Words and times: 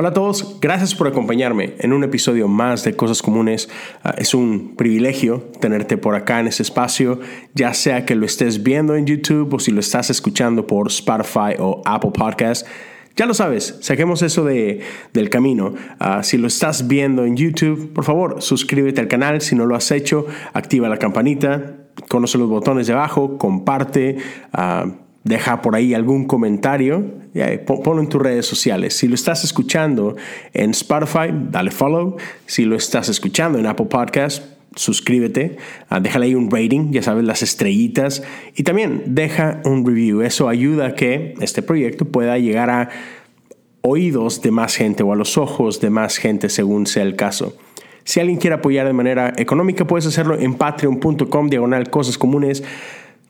Hola 0.00 0.10
a 0.10 0.12
todos, 0.12 0.58
gracias 0.60 0.94
por 0.94 1.08
acompañarme 1.08 1.74
en 1.80 1.92
un 1.92 2.04
episodio 2.04 2.46
más 2.46 2.84
de 2.84 2.94
Cosas 2.94 3.20
Comunes. 3.20 3.68
Ah, 4.04 4.14
es 4.16 4.32
un 4.32 4.76
privilegio 4.76 5.50
tenerte 5.58 5.96
por 5.96 6.14
acá 6.14 6.38
en 6.38 6.46
este 6.46 6.62
espacio, 6.62 7.18
ya 7.52 7.74
sea 7.74 8.06
que 8.06 8.14
lo 8.14 8.24
estés 8.24 8.62
viendo 8.62 8.94
en 8.94 9.06
YouTube 9.06 9.52
o 9.52 9.58
si 9.58 9.72
lo 9.72 9.80
estás 9.80 10.08
escuchando 10.08 10.68
por 10.68 10.86
Spotify 10.86 11.56
o 11.58 11.82
Apple 11.84 12.12
Podcast. 12.14 12.64
Ya 13.16 13.26
lo 13.26 13.34
sabes, 13.34 13.76
saquemos 13.80 14.22
eso 14.22 14.44
de, 14.44 14.82
del 15.14 15.30
camino. 15.30 15.74
Ah, 15.98 16.22
si 16.22 16.38
lo 16.38 16.46
estás 16.46 16.86
viendo 16.86 17.24
en 17.24 17.36
YouTube, 17.36 17.92
por 17.92 18.04
favor, 18.04 18.40
suscríbete 18.40 19.00
al 19.00 19.08
canal. 19.08 19.40
Si 19.40 19.56
no 19.56 19.66
lo 19.66 19.74
has 19.74 19.90
hecho, 19.90 20.26
activa 20.52 20.88
la 20.88 20.98
campanita, 20.98 21.74
conoce 22.08 22.38
los 22.38 22.48
botones 22.48 22.86
de 22.86 22.92
abajo, 22.92 23.36
comparte. 23.36 24.18
Ah, 24.52 24.86
deja 25.28 25.60
por 25.62 25.76
ahí 25.76 25.94
algún 25.94 26.26
comentario, 26.26 27.04
ponlo 27.66 28.00
en 28.00 28.08
tus 28.08 28.20
redes 28.20 28.46
sociales. 28.46 28.96
Si 28.96 29.06
lo 29.06 29.14
estás 29.14 29.44
escuchando 29.44 30.16
en 30.54 30.70
Spotify, 30.70 31.28
dale 31.50 31.70
follow. 31.70 32.16
Si 32.46 32.64
lo 32.64 32.76
estás 32.76 33.08
escuchando 33.08 33.58
en 33.58 33.66
Apple 33.66 33.86
Podcast, 33.86 34.44
suscríbete, 34.74 35.56
uh, 35.90 36.00
déjale 36.00 36.26
ahí 36.26 36.34
un 36.34 36.50
rating, 36.50 36.92
ya 36.92 37.02
sabes, 37.02 37.24
las 37.24 37.42
estrellitas. 37.42 38.22
Y 38.56 38.62
también 38.62 39.02
deja 39.06 39.60
un 39.64 39.86
review. 39.86 40.22
Eso 40.22 40.48
ayuda 40.48 40.88
a 40.88 40.94
que 40.94 41.34
este 41.40 41.62
proyecto 41.62 42.06
pueda 42.06 42.38
llegar 42.38 42.70
a 42.70 42.88
oídos 43.82 44.42
de 44.42 44.50
más 44.50 44.74
gente 44.76 45.02
o 45.02 45.12
a 45.12 45.16
los 45.16 45.38
ojos 45.38 45.80
de 45.80 45.90
más 45.90 46.16
gente 46.16 46.48
según 46.48 46.86
sea 46.86 47.02
el 47.02 47.16
caso. 47.16 47.56
Si 48.04 48.20
alguien 48.20 48.38
quiere 48.38 48.56
apoyar 48.56 48.86
de 48.86 48.94
manera 48.94 49.34
económica, 49.36 49.86
puedes 49.86 50.06
hacerlo 50.06 50.38
en 50.38 50.54
patreon.com 50.54 51.48
diagonal 51.50 51.90
cosas 51.90 52.16
comunes. 52.16 52.64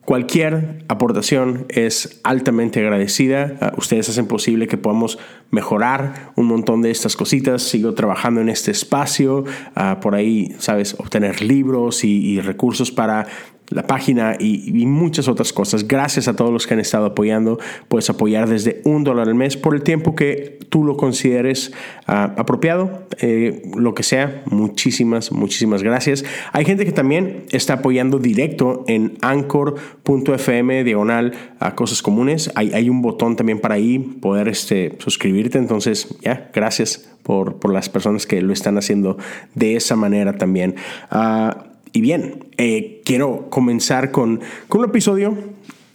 Cualquier 0.09 0.87
aportación 0.89 1.67
es 1.69 2.19
altamente 2.25 2.81
agradecida. 2.81 3.59
Ah, 3.61 3.75
ustedes 3.77 4.09
hacen 4.09 4.27
posible 4.27 4.67
que 4.67 4.79
podamos 4.79 5.19
mejorar 5.51 6.33
un 6.35 6.47
montón 6.47 6.81
de 6.81 6.91
estas 6.91 7.15
cositas. 7.15 7.63
Sigo 7.63 7.93
trabajando 7.93 8.41
en 8.41 8.49
este 8.49 8.71
espacio. 8.71 9.45
Ah, 9.75 9.99
por 10.01 10.15
ahí, 10.15 10.57
sabes, 10.61 10.95
obtener 10.99 11.43
libros 11.43 12.05
y 12.05 12.41
recursos 12.41 12.91
para 12.91 13.27
la 13.71 13.87
página 13.87 14.37
y, 14.39 14.87
muchas 14.87 15.29
otras 15.29 15.53
cosas. 15.53 15.87
Gracias 15.87 16.29
a 16.29 16.37
todos 16.37 16.53
los 16.53 16.67
que 16.67 16.75
han 16.75 16.81
estado 16.81 17.07
apoyando. 17.07 17.59
Puedes 17.89 18.09
apoyar 18.11 18.49
desde 18.49 18.81
un 18.85 19.05
dólar 19.05 19.29
al 19.29 19.35
mes 19.35 19.57
por 19.57 19.75
el 19.75 19.83
tiempo 19.83 20.15
que 20.15 20.59
tú 20.69 20.85
lo 20.85 20.97
consideres 20.97 21.73
ah, 22.07 22.35
apropiado, 22.37 23.07
eh, 23.21 23.63
lo 23.77 23.95
que 23.95 24.03
sea. 24.03 24.43
Muchísimas, 24.47 25.33
muchísimas 25.33 25.83
gracias. 25.83 26.25
Hay 26.53 26.65
gente 26.65 26.85
que 26.85 26.93
también 26.93 27.45
está 27.51 27.75
apoyando 27.75 28.19
directo 28.19 28.85
en 28.89 29.19
anchor.fm 29.21 30.85
diagonal 30.85 31.33
a 31.61 31.75
cosas 31.75 32.03
comunes. 32.03 32.51
Hay, 32.55 32.73
hay, 32.73 32.89
un 32.89 33.03
botón 33.03 33.37
también 33.37 33.61
para 33.61 33.75
ahí 33.75 33.99
poder 33.99 34.49
este, 34.49 34.97
suscribirte. 34.99 35.59
Entonces, 35.59 36.17
ya, 36.23 36.51
gracias 36.55 37.11
por, 37.23 37.57
por, 37.57 37.73
las 37.73 37.89
personas 37.91 38.27
que 38.27 38.41
lo 38.41 38.53
están 38.53 38.79
haciendo 38.79 39.19
de 39.55 39.77
esa 39.77 39.97
manera 39.97 40.39
también. 40.39 40.77
Uh, 41.13 41.68
y 41.93 42.01
bien, 42.01 42.47
eh, 42.57 43.01
quiero 43.05 43.49
comenzar 43.51 44.11
con, 44.11 44.41
un 44.69 44.85
episodio 44.85 45.37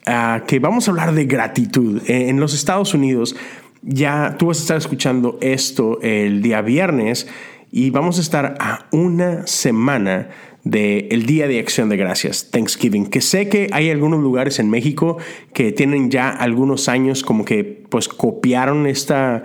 ah, 0.05 0.44
que 0.47 0.59
vamos 0.59 0.88
a 0.88 0.91
hablar 0.91 1.13
de 1.13 1.25
gratitud. 1.25 2.02
Eh, 2.08 2.30
en 2.30 2.39
los 2.39 2.53
Estados 2.53 2.94
Unidos, 2.94 3.36
ya 3.81 4.36
tú 4.38 4.47
vas 4.47 4.59
a 4.59 4.61
estar 4.61 4.77
escuchando 4.77 5.38
esto 5.41 5.99
el 6.02 6.41
día 6.41 6.61
viernes 6.61 7.27
y 7.71 7.89
vamos 7.89 8.17
a 8.17 8.21
estar 8.21 8.55
a 8.59 8.86
una 8.91 9.47
semana 9.47 10.30
del 10.64 11.26
Día 11.26 11.48
de 11.48 11.59
Acción 11.59 11.89
de 11.89 11.98
Gracias, 11.98 12.49
Thanksgiving, 12.52 13.08
que 13.08 13.20
sé 13.20 13.49
que 13.49 13.67
hay 13.73 13.89
algunos 13.89 14.21
lugares 14.21 14.60
en 14.60 14.70
México 14.70 15.17
que 15.54 15.73
tienen 15.73 16.10
ya 16.10 16.30
algunos 16.30 16.87
años 16.87 17.21
como 17.21 17.43
que 17.43 17.83
pues 17.89 18.08
copiaron 18.08 18.87
esta, 18.87 19.43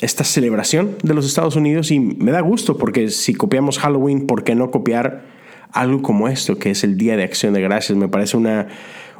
esta 0.00 0.24
celebración 0.24 0.96
de 1.02 1.14
los 1.14 1.24
Estados 1.24 1.56
Unidos 1.56 1.90
y 1.90 1.98
me 2.00 2.30
da 2.30 2.40
gusto 2.40 2.76
porque 2.76 3.08
si 3.08 3.34
copiamos 3.34 3.78
Halloween, 3.78 4.26
¿por 4.26 4.44
qué 4.44 4.54
no 4.54 4.70
copiar 4.70 5.24
algo 5.72 6.02
como 6.02 6.28
esto, 6.28 6.58
que 6.58 6.70
es 6.70 6.84
el 6.84 6.96
Día 6.96 7.16
de 7.16 7.24
Acción 7.24 7.54
de 7.54 7.60
Gracias. 7.60 7.96
Me 7.96 8.08
parece 8.08 8.36
una, 8.36 8.68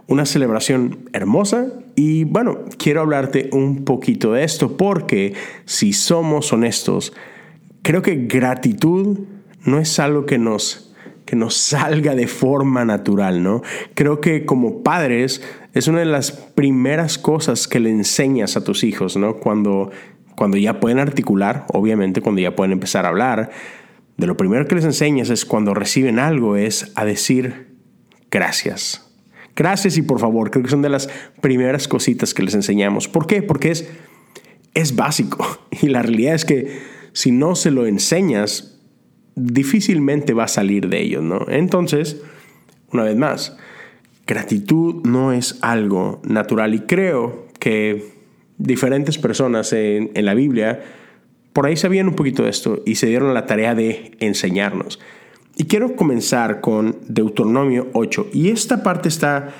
una 0.07 0.25
celebración 0.25 1.09
hermosa 1.13 1.69
y 1.95 2.25
bueno, 2.25 2.59
quiero 2.79 3.01
hablarte 3.01 3.51
un 3.53 3.85
poquito 3.85 4.33
de 4.33 4.45
esto 4.45 4.77
porque 4.77 5.35
si 5.65 5.93
somos 5.93 6.53
honestos, 6.53 7.13
creo 7.83 8.03
que 8.03 8.27
gratitud 8.27 9.21
no 9.65 9.79
es 9.79 9.99
algo 9.99 10.27
que 10.27 10.39
nos 10.39 10.85
que 11.29 11.37
nos 11.37 11.59
salga 11.59 12.15
de 12.15 12.27
forma 12.27 12.87
natural, 12.87 13.43
¿no? 13.43 13.61
Creo 13.93 14.19
que 14.19 14.47
como 14.47 14.83
padres 14.83 15.43
es 15.75 15.87
una 15.87 15.99
de 15.99 16.07
las 16.07 16.33
primeras 16.33 17.19
cosas 17.19 17.69
que 17.69 17.81
le 17.81 17.91
enseñas 17.91 18.57
a 18.57 18.65
tus 18.65 18.83
hijos, 18.83 19.19
¿no? 19.19 19.37
Cuando, 19.37 19.91
cuando 20.37 20.57
ya 20.57 20.81
pueden 20.81 20.99
articular, 20.99 21.67
obviamente 21.71 22.23
cuando 22.23 22.41
ya 22.41 22.57
pueden 22.57 22.73
empezar 22.73 23.05
a 23.05 23.11
hablar, 23.11 23.51
de 24.19 24.27
lo 24.27 24.37
primero 24.37 24.67
que 24.67 24.75
les 24.75 24.85
enseñas 24.85 25.31
es 25.31 25.47
cuando 25.47 25.75
reciben 25.75 26.19
algo 26.19 26.57
es 26.57 26.93
a 26.97 27.05
decir 27.05 27.69
gracias. 28.31 29.09
Gracias 29.55 29.97
y 29.97 30.03
por 30.03 30.19
favor, 30.19 30.51
creo 30.51 30.65
que 30.65 30.71
son 30.71 30.83
de 30.83 30.89
las 30.89 31.09
primeras 31.41 31.89
cositas 31.89 32.35
que 32.35 32.43
les 32.43 32.55
enseñamos. 32.55 33.09
¿Por 33.09 33.27
qué? 33.27 33.43
Porque 33.43 33.71
es, 33.71 33.89
es 34.75 34.95
básico. 34.95 35.47
Y 35.81 35.89
la 35.89 36.03
realidad 36.03 36.35
es 36.35 36.45
que 36.45 36.81
si 37.13 37.31
no 37.31 37.55
se 37.55 37.71
lo 37.71 37.87
enseñas, 37.87 38.81
difícilmente 39.37 40.35
va 40.35 40.45
a 40.45 40.49
salir 40.49 40.89
de 40.89 41.01
ello, 41.01 41.23
¿no? 41.23 41.47
Entonces, 41.49 42.21
una 42.93 43.05
vez 43.05 43.17
más, 43.17 43.57
gratitud 44.27 45.07
no 45.07 45.33
es 45.33 45.59
algo 45.61 46.21
natural 46.25 46.75
y 46.75 46.81
creo 46.81 47.47
que 47.61 48.13
diferentes 48.57 49.19
personas 49.19 49.73
en, 49.73 50.11
en 50.15 50.25
la 50.25 50.35
Biblia 50.35 50.83
por 51.59 51.67
ahí 51.67 51.77
sabían 51.77 52.07
un 52.07 52.15
poquito 52.15 52.45
de 52.45 52.51
esto 52.51 52.85
y 52.87 52.95
se 52.95 53.09
dieron 53.09 53.35
la 53.35 53.47
tarea 53.47 53.75
de 53.75 54.13
enseñarnos. 54.21 55.01
Y 55.57 55.65
quiero 55.65 55.97
comenzar 55.97 56.61
con 56.61 56.99
Deuteronomio 57.09 57.89
8. 57.95 58.29
Y 58.33 58.51
esta 58.51 58.85
parte 58.85 59.09
está 59.09 59.53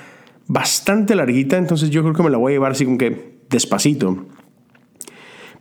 bastante 0.47 1.13
larguita, 1.13 1.57
entonces 1.57 1.89
yo 1.89 2.01
creo 2.03 2.13
que 2.13 2.23
me 2.23 2.29
la 2.29 2.37
voy 2.37 2.53
a 2.53 2.55
llevar 2.55 2.71
así 2.71 2.85
como 2.85 2.97
que 2.97 3.39
despacito. 3.49 4.27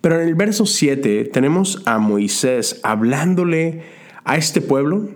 Pero 0.00 0.21
en 0.21 0.28
el 0.28 0.37
verso 0.37 0.65
7 0.65 1.25
tenemos 1.32 1.82
a 1.87 1.99
Moisés 1.99 2.78
hablándole 2.84 3.82
a 4.22 4.37
este 4.37 4.60
pueblo 4.60 5.09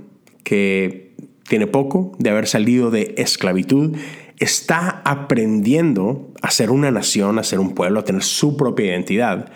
que 0.42 1.14
tiene 1.48 1.68
poco 1.68 2.16
de 2.18 2.30
haber 2.30 2.48
salido 2.48 2.90
de 2.90 3.14
esclavitud, 3.16 3.96
está 4.40 5.02
aprendiendo 5.04 6.32
a 6.42 6.50
ser 6.50 6.72
una 6.72 6.90
nación, 6.90 7.38
a 7.38 7.44
ser 7.44 7.60
un 7.60 7.76
pueblo, 7.76 8.00
a 8.00 8.04
tener 8.04 8.24
su 8.24 8.56
propia 8.56 8.86
identidad 8.86 9.52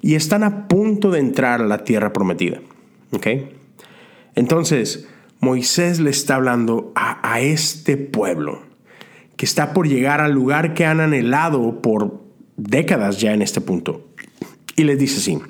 y 0.00 0.14
están 0.14 0.44
a 0.44 0.68
punto 0.68 1.10
de 1.10 1.20
entrar 1.20 1.60
a 1.60 1.66
la 1.66 1.84
tierra 1.84 2.12
prometida. 2.12 2.60
Entonces, 4.34 5.08
Moisés 5.40 6.00
le 6.00 6.10
está 6.10 6.36
hablando 6.36 6.92
a, 6.94 7.32
a 7.32 7.40
este 7.40 7.96
pueblo 7.96 8.62
que 9.36 9.46
está 9.46 9.72
por 9.72 9.88
llegar 9.88 10.20
al 10.20 10.32
lugar 10.32 10.74
que 10.74 10.84
han 10.84 11.00
anhelado 11.00 11.80
por 11.80 12.20
décadas 12.56 13.20
ya 13.20 13.32
en 13.32 13.42
este 13.42 13.60
punto. 13.60 14.08
Y 14.76 14.84
les 14.84 14.98
dice 14.98 15.18
así, 15.18 15.40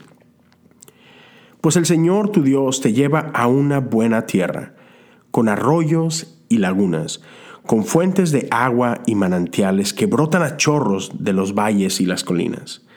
pues 1.61 1.77
el 1.77 1.87
Señor 1.87 2.31
tu 2.31 2.43
Dios 2.43 2.81
te 2.81 2.93
lleva 2.93 3.31
a 3.35 3.47
una 3.47 3.81
buena 3.81 4.27
tierra, 4.27 4.75
con 5.31 5.49
arroyos 5.49 6.43
y 6.49 6.59
lagunas, 6.59 7.21
con 7.67 7.85
fuentes 7.85 8.31
de 8.31 8.49
agua 8.51 9.03
y 9.07 9.15
manantiales 9.15 9.93
que 9.93 10.07
brotan 10.07 10.43
a 10.43 10.57
chorros 10.57 11.13
de 11.19 11.33
los 11.33 11.55
valles 11.55 12.01
y 12.01 12.07
las 12.07 12.25
colinas 12.25 12.88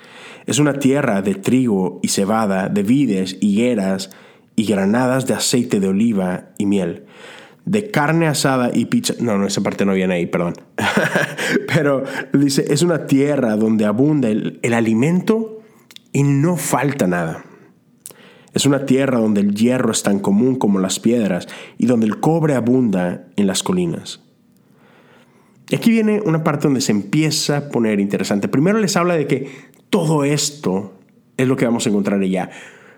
es 0.51 0.59
una 0.59 0.73
tierra 0.73 1.21
de 1.21 1.35
trigo 1.35 1.99
y 2.03 2.09
cebada, 2.09 2.67
de 2.67 2.83
vides, 2.83 3.37
higueras 3.39 4.09
y 4.57 4.65
granadas 4.65 5.25
de 5.25 5.33
aceite 5.33 5.79
de 5.79 5.87
oliva 5.87 6.49
y 6.57 6.65
miel, 6.65 7.05
de 7.63 7.89
carne 7.89 8.27
asada 8.27 8.69
y 8.73 8.85
pizza. 8.85 9.13
No, 9.21 9.37
no, 9.37 9.47
esa 9.47 9.61
parte 9.61 9.85
no 9.85 9.93
viene 9.93 10.15
ahí, 10.15 10.25
perdón. 10.25 10.55
Pero 11.73 12.03
dice, 12.33 12.65
es 12.67 12.81
una 12.81 13.05
tierra 13.05 13.55
donde 13.55 13.85
abunda 13.85 14.27
el, 14.27 14.59
el 14.61 14.73
alimento 14.73 15.61
y 16.11 16.23
no 16.23 16.57
falta 16.57 17.07
nada. 17.07 17.45
Es 18.53 18.65
una 18.65 18.85
tierra 18.85 19.19
donde 19.19 19.39
el 19.39 19.55
hierro 19.55 19.93
es 19.93 20.03
tan 20.03 20.19
común 20.19 20.57
como 20.57 20.79
las 20.79 20.99
piedras 20.99 21.47
y 21.77 21.85
donde 21.85 22.07
el 22.07 22.19
cobre 22.19 22.55
abunda 22.55 23.27
en 23.37 23.47
las 23.47 23.63
colinas. 23.63 24.19
Y 25.71 25.75
aquí 25.75 25.89
viene 25.89 26.21
una 26.25 26.43
parte 26.43 26.67
donde 26.67 26.81
se 26.81 26.91
empieza 26.91 27.55
a 27.55 27.69
poner 27.69 28.01
interesante. 28.01 28.49
Primero 28.49 28.77
les 28.79 28.97
habla 28.97 29.15
de 29.15 29.25
que 29.25 29.70
todo 29.91 30.23
esto 30.23 30.93
es 31.37 31.47
lo 31.47 31.55
que 31.55 31.65
vamos 31.65 31.85
a 31.85 31.89
encontrar 31.89 32.19
allá. 32.19 32.49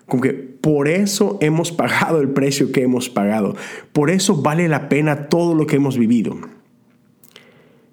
Como 0.05 0.21
que 0.21 0.31
por 0.33 0.87
eso 0.87 1.37
hemos 1.41 1.71
pagado 1.71 2.21
el 2.21 2.29
precio 2.29 2.71
que 2.71 2.83
hemos 2.83 3.09
pagado. 3.09 3.55
Por 3.91 4.09
eso 4.09 4.41
vale 4.41 4.69
la 4.69 4.87
pena 4.87 5.27
todo 5.27 5.55
lo 5.55 5.65
que 5.65 5.75
hemos 5.75 5.97
vivido. 5.97 6.37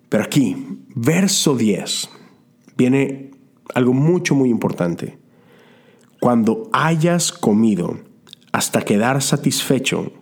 Pero 0.08 0.22
aquí, 0.22 0.84
verso 0.94 1.56
10. 1.56 2.10
viene 2.76 3.30
algo 3.74 3.92
mucho, 3.92 4.34
muy 4.34 4.50
importante. 4.50 5.18
Cuando 6.20 6.68
hayas 6.72 7.32
comido 7.32 7.98
hasta 8.52 8.82
quedar 8.82 9.22
satisfecho, 9.22 10.12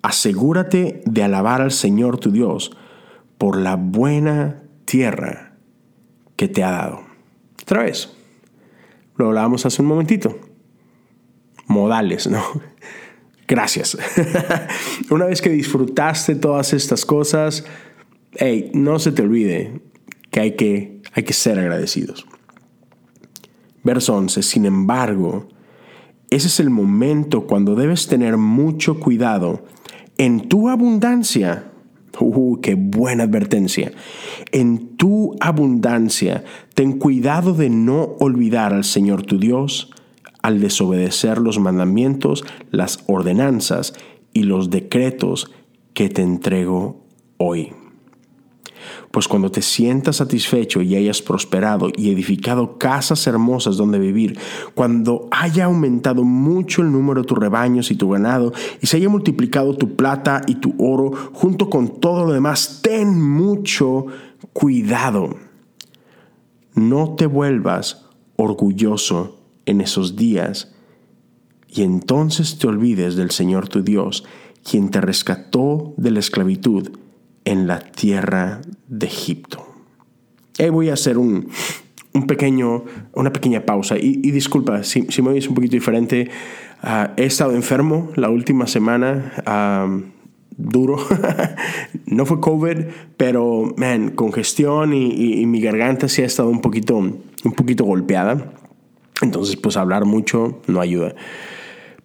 asegúrate 0.00 1.02
de 1.04 1.22
alabar 1.22 1.60
al 1.60 1.72
Señor 1.72 2.18
tu 2.18 2.30
Dios 2.30 2.70
por 3.36 3.58
la 3.58 3.76
buena 3.76 4.62
tierra 4.84 5.56
que 6.36 6.48
te 6.48 6.62
ha 6.62 6.70
dado. 6.70 7.03
Otra 7.64 7.82
vez, 7.82 8.10
lo 9.16 9.28
hablábamos 9.28 9.64
hace 9.64 9.80
un 9.80 9.88
momentito. 9.88 10.38
Modales, 11.66 12.26
¿no? 12.26 12.42
Gracias. 13.48 13.96
Una 15.10 15.24
vez 15.24 15.40
que 15.40 15.48
disfrutaste 15.48 16.34
todas 16.34 16.74
estas 16.74 17.06
cosas, 17.06 17.64
hey, 18.34 18.70
no 18.74 18.98
se 18.98 19.12
te 19.12 19.22
olvide 19.22 19.80
que 20.30 20.40
hay 20.40 20.56
que, 20.56 21.00
hay 21.14 21.22
que 21.22 21.32
ser 21.32 21.58
agradecidos. 21.58 22.26
Verso 23.82 24.14
11, 24.14 24.42
sin 24.42 24.66
embargo, 24.66 25.48
ese 26.28 26.48
es 26.48 26.60
el 26.60 26.68
momento 26.68 27.46
cuando 27.46 27.74
debes 27.74 28.08
tener 28.08 28.36
mucho 28.36 29.00
cuidado 29.00 29.64
en 30.18 30.50
tu 30.50 30.68
abundancia. 30.68 31.70
Uh, 32.20 32.60
qué 32.60 32.74
buena 32.74 33.24
advertencia. 33.24 33.92
En 34.52 34.96
tu 34.96 35.36
abundancia, 35.40 36.44
ten 36.74 36.98
cuidado 36.98 37.54
de 37.54 37.70
no 37.70 38.16
olvidar 38.20 38.72
al 38.72 38.84
Señor 38.84 39.22
tu 39.22 39.38
Dios 39.38 39.90
al 40.42 40.60
desobedecer 40.60 41.38
los 41.38 41.58
mandamientos, 41.58 42.44
las 42.70 43.02
ordenanzas 43.06 43.94
y 44.34 44.42
los 44.42 44.68
decretos 44.68 45.50
que 45.94 46.10
te 46.10 46.20
entrego 46.20 47.06
hoy. 47.38 47.72
Pues 49.10 49.28
cuando 49.28 49.50
te 49.50 49.62
sientas 49.62 50.16
satisfecho 50.16 50.82
y 50.82 50.96
hayas 50.96 51.22
prosperado 51.22 51.88
y 51.96 52.10
edificado 52.10 52.78
casas 52.78 53.26
hermosas 53.26 53.76
donde 53.76 53.98
vivir, 53.98 54.38
cuando 54.74 55.28
haya 55.30 55.66
aumentado 55.66 56.24
mucho 56.24 56.82
el 56.82 56.92
número 56.92 57.22
de 57.22 57.26
tus 57.26 57.38
rebaños 57.38 57.90
y 57.90 57.96
tu 57.96 58.10
ganado, 58.10 58.52
y 58.80 58.86
se 58.86 58.96
haya 58.96 59.08
multiplicado 59.08 59.74
tu 59.76 59.96
plata 59.96 60.42
y 60.46 60.56
tu 60.56 60.74
oro 60.78 61.12
junto 61.32 61.70
con 61.70 62.00
todo 62.00 62.24
lo 62.24 62.32
demás, 62.32 62.80
ten 62.82 63.20
mucho 63.20 64.06
cuidado. 64.52 65.36
No 66.74 67.14
te 67.14 67.26
vuelvas 67.26 68.06
orgulloso 68.36 69.38
en 69.66 69.80
esos 69.80 70.16
días 70.16 70.74
y 71.68 71.82
entonces 71.82 72.58
te 72.58 72.68
olvides 72.68 73.16
del 73.16 73.30
Señor 73.30 73.68
tu 73.68 73.82
Dios, 73.82 74.24
quien 74.62 74.90
te 74.90 75.00
rescató 75.00 75.92
de 75.96 76.10
la 76.12 76.20
esclavitud 76.20 76.90
en 77.44 77.66
la 77.66 77.80
tierra 77.80 78.60
de 78.88 79.06
Egipto. 79.06 79.66
Ahí 80.58 80.70
voy 80.70 80.88
a 80.88 80.94
hacer 80.94 81.18
un, 81.18 81.48
pequeño, 82.26 82.84
una 83.12 83.32
pequeña 83.32 83.66
pausa 83.66 83.96
y, 83.98 84.30
disculpa 84.30 84.82
si, 84.84 85.06
me 85.22 85.30
oyes 85.30 85.48
un 85.48 85.54
poquito 85.54 85.72
diferente. 85.72 86.30
Ah, 86.82 87.12
he 87.16 87.24
estado 87.24 87.52
enfermo 87.52 88.10
la 88.16 88.30
última 88.30 88.66
semana. 88.66 89.32
duro. 90.56 90.96
no 92.06 92.26
fue 92.26 92.40
COVID, 92.40 92.78
pero, 93.16 93.74
man, 93.76 94.10
congestión 94.10 94.92
y, 94.92 95.40
y, 95.40 95.46
mi 95.46 95.60
garganta 95.60 96.08
sí 96.08 96.22
ha 96.22 96.26
estado 96.26 96.48
un 96.48 96.60
poquito, 96.60 96.96
un 96.96 97.52
poquito 97.56 97.84
golpeada. 97.84 98.52
Entonces, 99.22 99.56
pues 99.56 99.76
hablar 99.76 100.04
mucho 100.04 100.60
no 100.66 100.80
ayuda. 100.80 101.14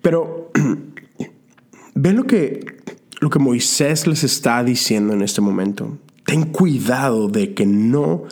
Pero 0.01 0.51
ve 1.95 2.13
lo 2.13 2.25
que, 2.25 2.78
lo 3.19 3.29
que 3.29 3.39
Moisés 3.39 4.07
les 4.07 4.23
está 4.23 4.63
diciendo 4.63 5.13
en 5.13 5.21
este 5.21 5.41
momento. 5.41 5.97
Ten 6.25 6.45
cuidado 6.45 7.27
de 7.27 7.53
que 7.53 7.65
no 7.65 8.23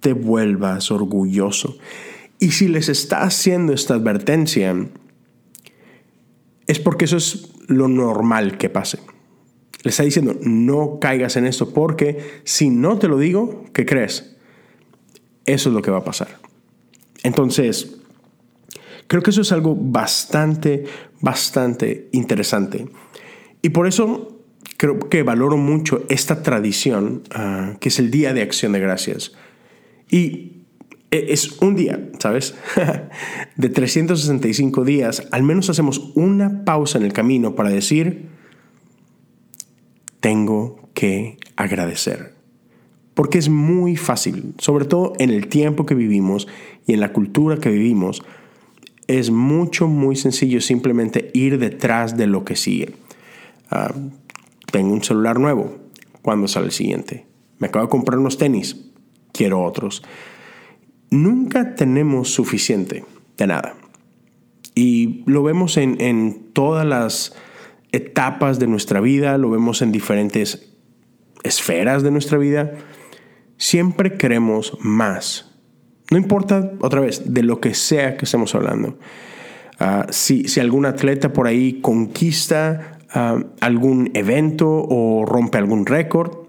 te 0.00 0.12
vuelvas 0.12 0.90
orgulloso. 0.90 1.78
Y 2.38 2.52
si 2.52 2.68
les 2.68 2.88
está 2.88 3.22
haciendo 3.22 3.72
esta 3.72 3.94
advertencia, 3.94 4.74
es 6.66 6.78
porque 6.78 7.06
eso 7.06 7.16
es 7.16 7.48
lo 7.68 7.88
normal 7.88 8.58
que 8.58 8.68
pase. 8.68 8.98
Les 9.82 9.94
está 9.94 10.02
diciendo, 10.02 10.36
no 10.42 10.98
caigas 11.00 11.36
en 11.36 11.46
esto, 11.46 11.72
porque 11.72 12.40
si 12.44 12.70
no 12.70 12.98
te 12.98 13.08
lo 13.08 13.18
digo, 13.18 13.64
¿qué 13.72 13.86
crees? 13.86 14.36
Eso 15.46 15.68
es 15.68 15.74
lo 15.74 15.82
que 15.82 15.90
va 15.90 15.98
a 15.98 16.04
pasar. 16.04 16.38
Entonces, 17.22 17.98
Creo 19.06 19.22
que 19.22 19.30
eso 19.30 19.42
es 19.42 19.52
algo 19.52 19.76
bastante, 19.78 20.84
bastante 21.20 22.08
interesante. 22.12 22.88
Y 23.62 23.70
por 23.70 23.86
eso 23.86 24.33
creo 24.84 24.98
que 24.98 25.22
valoro 25.22 25.56
mucho 25.56 26.04
esta 26.10 26.42
tradición, 26.42 27.22
ah, 27.30 27.78
que 27.80 27.88
es 27.88 27.98
el 27.98 28.10
Día 28.10 28.34
de 28.34 28.42
Acción 28.42 28.72
de 28.72 28.80
Gracias. 28.80 29.32
Y 30.10 30.64
e, 31.10 31.32
es 31.32 31.62
un 31.62 31.74
día, 31.74 32.10
¿sabes? 32.18 32.54
de 33.56 33.68
365 33.70 34.84
días, 34.84 35.26
al 35.30 35.42
menos 35.42 35.70
hacemos 35.70 36.12
una 36.14 36.66
pausa 36.66 36.98
en 36.98 37.04
el 37.04 37.14
camino 37.14 37.54
para 37.54 37.70
decir, 37.70 38.26
tengo 40.20 40.90
que 40.92 41.38
agradecer. 41.56 42.34
Porque 43.14 43.38
es 43.38 43.48
muy 43.48 43.96
fácil, 43.96 44.52
sobre 44.58 44.84
todo 44.84 45.14
en 45.18 45.30
el 45.30 45.46
tiempo 45.46 45.86
que 45.86 45.94
vivimos 45.94 46.46
y 46.86 46.92
en 46.92 47.00
la 47.00 47.14
cultura 47.14 47.56
que 47.56 47.70
vivimos, 47.70 48.22
es 49.06 49.30
mucho, 49.30 49.88
muy 49.88 50.16
sencillo 50.16 50.60
simplemente 50.60 51.30
ir 51.32 51.58
detrás 51.58 52.18
de 52.18 52.26
lo 52.26 52.44
que 52.44 52.54
sigue. 52.54 52.92
Ah, 53.70 53.94
tengo 54.74 54.92
un 54.92 55.04
celular 55.04 55.38
nuevo, 55.38 55.76
¿cuándo 56.20 56.48
sale 56.48 56.66
el 56.66 56.72
siguiente? 56.72 57.28
Me 57.58 57.68
acabo 57.68 57.84
de 57.84 57.90
comprar 57.90 58.18
unos 58.18 58.38
tenis, 58.38 58.90
quiero 59.30 59.62
otros. 59.62 60.02
Nunca 61.12 61.76
tenemos 61.76 62.30
suficiente 62.30 63.04
de 63.36 63.46
nada. 63.46 63.76
Y 64.74 65.22
lo 65.26 65.44
vemos 65.44 65.76
en, 65.76 66.00
en 66.00 66.50
todas 66.52 66.84
las 66.84 67.36
etapas 67.92 68.58
de 68.58 68.66
nuestra 68.66 69.00
vida, 69.00 69.38
lo 69.38 69.48
vemos 69.48 69.80
en 69.80 69.92
diferentes 69.92 70.74
esferas 71.44 72.02
de 72.02 72.10
nuestra 72.10 72.36
vida. 72.36 72.72
Siempre 73.56 74.16
queremos 74.16 74.76
más, 74.80 75.56
no 76.10 76.18
importa, 76.18 76.72
otra 76.80 77.00
vez, 77.00 77.32
de 77.32 77.44
lo 77.44 77.60
que 77.60 77.74
sea 77.74 78.16
que 78.16 78.24
estemos 78.24 78.56
hablando. 78.56 78.98
Ah, 79.78 80.06
si, 80.10 80.44
algún 80.58 80.86
atleta 80.86 81.32
por 81.32 81.46
ahí 81.46 81.80
conquista 81.80 82.93
ah, 83.14 83.38
algún 83.60 84.10
evento 84.14 84.68
o 84.68 85.24
rompe 85.24 85.58
algún 85.58 85.86
récord, 85.86 86.44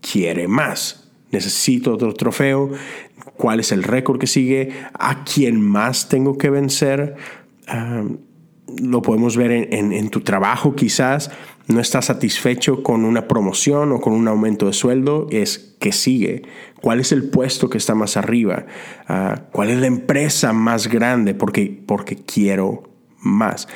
quiere 0.00 0.48
más. 0.48 1.10
Necesito 1.30 1.94
otro 1.94 2.14
trofeo. 2.14 2.70
¿Cuál 3.36 3.60
es 3.60 3.72
el 3.72 3.82
récord 3.82 4.18
que 4.18 4.26
sigue? 4.26 4.72
¿A 4.94 5.24
quién 5.24 5.60
más 5.60 6.08
tengo 6.08 6.38
que 6.38 6.50
vencer? 6.50 7.16
Lo 8.80 9.02
podemos 9.02 9.36
ver 9.36 9.52
en, 9.52 10.10
tu 10.10 10.20
trabajo 10.22 10.74
quizás, 10.74 11.30
no 11.68 11.80
estás 11.80 12.06
satisfecho 12.06 12.82
con 12.82 13.04
una 13.04 13.28
promoción 13.28 13.92
o 13.92 14.00
con 14.00 14.14
un 14.14 14.26
aumento 14.26 14.66
de 14.66 14.72
sueldo, 14.72 15.26
es 15.30 15.76
que 15.78 15.92
sigue. 15.92 16.42
¿Cuál 16.80 17.00
es 17.00 17.12
el 17.12 17.28
puesto 17.28 17.68
que 17.68 17.78
está 17.78 17.94
más 17.94 18.16
arriba? 18.16 18.66
Ah, 19.06 19.42
¿Cuál 19.52 19.70
es 19.70 19.78
la 19.78 19.86
empresa 19.86 20.52
más 20.52 20.88
grande? 20.88 21.34
Porque, 21.34 21.82
porque 21.86 22.16
quiero 22.16 22.90
más. 23.20 23.68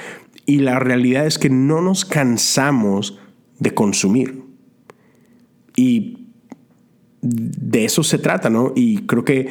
Y 0.47 0.59
la 0.59 0.79
realidad 0.79 1.27
es 1.27 1.39
que 1.39 1.51
no 1.51 1.81
nos 1.81 2.05
cansamos 2.05 3.19
de 3.59 3.75
consumir. 3.75 4.43
Y 5.77 6.29
de 7.21 7.85
eso 7.85 8.03
se 8.03 8.19
trata, 8.19 8.51
¿no? 8.51 8.73
Y 8.75 9.07
creo 9.07 9.25
que 9.25 9.49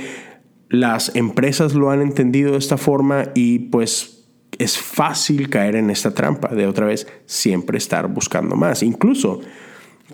las 0.70 1.16
empresas 1.16 1.74
lo 1.74 1.90
han 1.90 2.02
entendido 2.02 2.54
de 2.54 2.58
esta 2.58 2.78
forma 2.78 3.30
y 3.34 3.60
pues 3.60 4.26
es 4.58 4.78
fácil 4.78 5.50
caer 5.50 5.76
en 5.76 5.90
esta 5.90 6.14
trampa 6.14 6.50
de 6.50 6.68
otra 6.68 6.86
vez 6.86 7.08
siempre 7.26 7.78
estar 7.78 8.08
buscando 8.08 8.56
más. 8.56 8.84
Incluso 8.84 9.42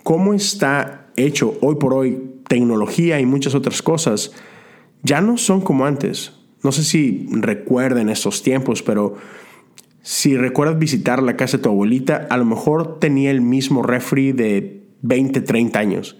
cómo 0.03 0.34
está 0.34 1.07
hecho 1.15 1.57
hoy 1.62 1.75
por 1.75 1.93
hoy 1.93 2.17
tecnología 2.48 3.19
y 3.19 3.25
muchas 3.25 3.55
otras 3.55 3.81
cosas 3.81 4.31
ya 5.03 5.22
no 5.22 5.38
son 5.38 5.62
como 5.62 5.86
antes. 5.86 6.34
No 6.63 6.72
sé 6.72 6.84
si 6.84 7.27
recuerden 7.31 8.10
esos 8.10 8.41
tiempos, 8.41 8.81
pero 8.81 9.15
si 10.07 10.37
recuerdas 10.37 10.79
visitar 10.79 11.21
la 11.21 11.35
casa 11.35 11.57
de 11.57 11.63
tu 11.63 11.69
abuelita, 11.69 12.27
a 12.29 12.37
lo 12.37 12.45
mejor 12.45 12.97
tenía 12.97 13.29
el 13.29 13.41
mismo 13.41 13.83
refri 13.83 14.31
de 14.31 14.83
20, 15.01 15.41
30 15.41 15.77
años. 15.77 16.17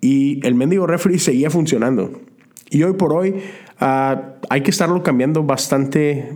Y 0.00 0.40
el 0.46 0.54
mendigo 0.54 0.86
refri 0.86 1.18
seguía 1.18 1.50
funcionando. 1.50 2.22
Y 2.70 2.84
hoy 2.84 2.94
por 2.94 3.12
hoy 3.12 3.34
ah, 3.78 4.36
hay 4.48 4.62
que 4.62 4.70
estarlo 4.70 5.02
cambiando 5.02 5.42
bastante 5.42 6.32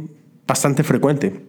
bastante 0.47 0.83
frecuente. 0.83 1.47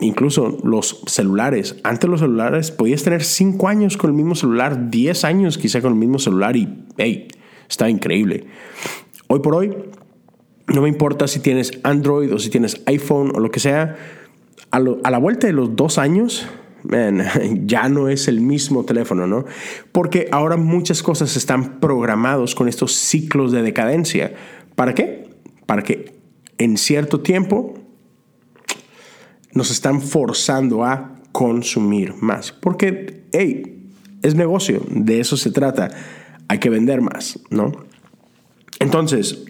Incluso 0.00 0.56
los 0.64 1.02
celulares. 1.06 1.76
Antes 1.84 2.08
los 2.08 2.20
celulares 2.20 2.70
podías 2.70 3.02
tener 3.02 3.22
5 3.22 3.68
años 3.68 3.98
con 3.98 4.08
el 4.08 4.16
mismo 4.16 4.34
celular, 4.36 4.88
10 4.88 5.22
años 5.26 5.58
quizá 5.58 5.82
con 5.82 5.92
el 5.92 5.98
mismo 5.98 6.18
celular 6.18 6.56
y, 6.56 6.86
hey, 6.96 7.28
está 7.68 7.90
increíble. 7.90 8.46
Hoy 9.26 9.40
por 9.40 9.54
hoy, 9.54 9.76
no 10.66 10.82
me 10.82 10.88
importa 10.88 11.28
si 11.28 11.40
tienes 11.40 11.78
Android 11.82 12.32
o 12.32 12.38
si 12.38 12.50
tienes 12.50 12.80
iPhone 12.86 13.32
o 13.34 13.40
lo 13.40 13.50
que 13.50 13.60
sea, 13.60 13.96
a, 14.70 14.80
la 14.80 15.18
vuelta 15.18 15.46
de 15.46 15.52
los 15.52 15.76
dos 15.76 15.98
años 15.98 16.46
ya 17.64 17.88
no 17.88 18.08
es 18.08 18.28
el 18.28 18.40
mismo 18.40 18.84
teléfono, 18.84 19.26
¿no? 19.26 19.44
Porque 19.92 20.28
ahora 20.32 20.56
muchas 20.56 21.02
cosas 21.02 21.36
están 21.36 21.80
programados 21.80 22.54
con 22.54 22.68
estos 22.68 22.92
ciclos 22.92 23.52
de 23.52 23.62
decadencia. 23.62 24.34
¿Para 24.74 24.94
qué? 24.94 25.30
Para 25.66 25.82
que 25.82 26.14
en 26.58 26.76
cierto 26.76 27.20
tiempo 27.20 27.74
nos 29.52 29.70
están 29.70 30.02
forzando 30.02 30.84
a 30.84 31.14
consumir 31.32 32.14
más. 32.20 32.52
Porque, 32.52 33.24
hey, 33.32 33.90
es 34.22 34.34
negocio, 34.34 34.82
de 34.88 35.20
eso 35.20 35.36
se 35.36 35.50
trata. 35.50 35.90
Hay 36.48 36.58
que 36.58 36.70
vender 36.70 37.00
más, 37.00 37.38
¿no? 37.50 37.72
Entonces, 38.80 39.44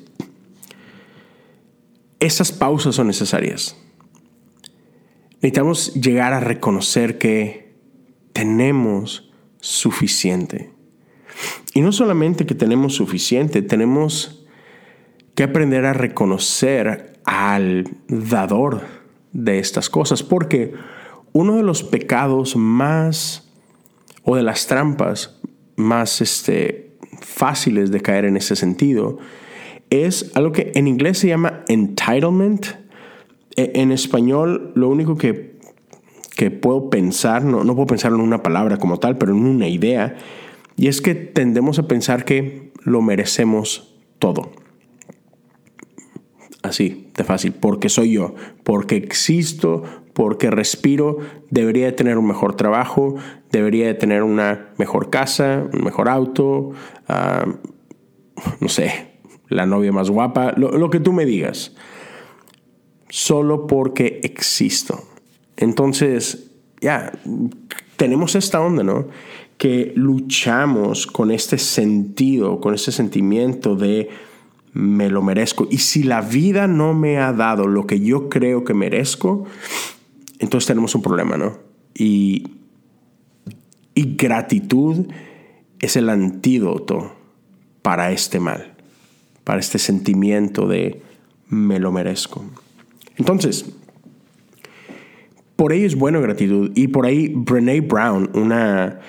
esas 2.25 2.52
pausas 2.52 2.95
son 2.95 3.07
necesarias. 3.07 3.76
Necesitamos 5.35 5.95
llegar 5.95 6.33
a 6.33 6.40
reconocer 6.40 7.19
que 7.19 7.75
tenemos 8.33 9.31
suficiente. 9.61 10.73
Y 11.75 11.81
no 11.81 11.93
solamente 11.93 12.47
que 12.47 12.54
tenemos 12.54 12.95
suficiente, 12.95 13.62
tenemos 13.62 14.47
que 15.35 15.43
aprender 15.43 15.85
a 15.85 15.93
reconocer 15.93 17.21
al 17.25 17.88
dador 18.09 18.83
de 19.33 19.59
estas 19.59 19.90
cosas, 19.90 20.23
porque 20.23 20.73
uno 21.33 21.57
de 21.57 21.62
los 21.62 21.83
pecados 21.83 22.57
más 22.57 23.50
o 24.23 24.37
de 24.37 24.43
las 24.43 24.66
trampas 24.66 25.40
más 25.76 26.21
este, 26.21 26.97
fáciles 27.21 27.90
de 27.90 28.00
caer 28.00 28.25
en 28.25 28.37
ese 28.37 28.57
sentido 28.57 29.19
es 30.03 30.33
algo 30.35 30.53
que 30.53 30.73
en 30.75 30.89
inglés 30.89 31.19
se 31.19 31.29
llama 31.29 31.65
entitlement. 31.69 32.67
E, 33.57 33.73
en 33.75 33.93
español 33.93 34.73
lo 34.75 34.89
único 34.89 35.17
que, 35.17 35.59
que 36.37 36.51
puedo 36.51 36.91
pensar, 36.91 37.45
no, 37.45 37.65
no 37.65 37.75
puedo 37.75 37.87
pensar 37.87 38.13
en 38.13 38.21
una 38.21 38.43
palabra 38.43 38.79
como 38.79 38.99
tal, 38.99 39.17
pero 39.19 39.33
en 39.33 39.47
una 39.47 39.69
idea, 39.69 40.17
y 40.77 40.89
es 40.89 41.01
que 41.01 41.15
tendemos 41.15 41.79
a 41.79 41.87
pensar 41.87 42.25
que 42.25 42.73
lo 42.83 43.01
merecemos 43.03 43.95
todo. 44.19 44.51
Así, 46.63 47.11
de 47.15 47.25
fácil, 47.25 47.53
porque 47.53 47.89
soy 47.89 48.13
yo, 48.13 48.35
porque 48.63 48.97
existo, 48.97 49.83
porque 50.15 50.51
respiro, 50.51 51.19
debería 51.51 51.87
de 51.87 51.93
tener 51.93 52.17
un 52.17 52.27
mejor 52.27 52.57
trabajo, 52.57 53.17
debería 53.53 53.87
de 53.87 53.95
tener 53.95 54.23
una 54.23 54.73
mejor 54.79 55.11
casa, 55.11 55.69
un 55.73 55.85
mejor 55.85 56.09
auto, 56.09 56.71
ah, 57.07 57.47
no 58.61 58.69
sé, 58.69 59.13
la 59.49 59.67
novia 59.67 59.93
más 59.93 60.11
guapa, 60.11 60.53
lo, 60.57 60.91
que 60.91 61.01
tú 61.01 61.13
me 61.13 61.27
digas, 61.27 61.73
solo 63.09 63.67
porque 63.67 64.21
existo. 64.23 65.03
Entonces, 65.57 66.51
ya, 66.81 67.13
tenemos 67.97 68.35
esta 68.35 68.61
onda, 68.61 68.83
¿no? 68.83 69.07
Que 69.59 69.93
luchamos 69.95 71.07
con 71.07 71.31
este 71.31 71.59
sentido, 71.59 72.61
con 72.61 72.75
este 72.75 72.93
sentimiento 72.93 73.77
de 73.77 74.09
me 74.73 75.09
lo 75.09 75.23
merezco. 75.23 75.69
Y 75.71 75.79
si 75.79 76.03
la 76.03 76.21
vida 76.21 76.67
no 76.67 76.95
me 76.95 77.19
ha 77.19 77.33
dado 77.33 77.69
lo 77.69 77.87
que 77.87 78.01
yo 78.01 78.29
creo 78.29 78.65
que 78.65 78.75
merezco, 78.75 79.45
entonces 80.41 80.67
tenemos 80.67 80.95
un 80.97 81.03
problema, 81.03 81.37
¿no? 81.37 81.59
Y, 81.95 82.49
y 83.95 84.17
gratitud 84.17 85.07
es 85.79 85.97
el 85.97 86.09
antídoto 86.09 87.15
para 87.83 88.11
este 88.11 88.41
mal 88.41 88.74
para 89.45 89.61
este 89.61 89.79
sentimiento 89.79 90.67
de 90.67 91.01
me 91.49 91.79
lo 91.79 91.93
merezco. 91.93 92.45
Entonces, 93.17 93.67
por 95.57 95.73
ahí 95.73 95.85
es 95.85 95.95
buena 95.95 96.19
gratitud. 96.19 96.73
Y 96.75 96.89
por 96.89 97.07
ahí 97.07 97.33
Brene 97.35 97.81
Brown, 97.81 98.31
una 98.35 99.01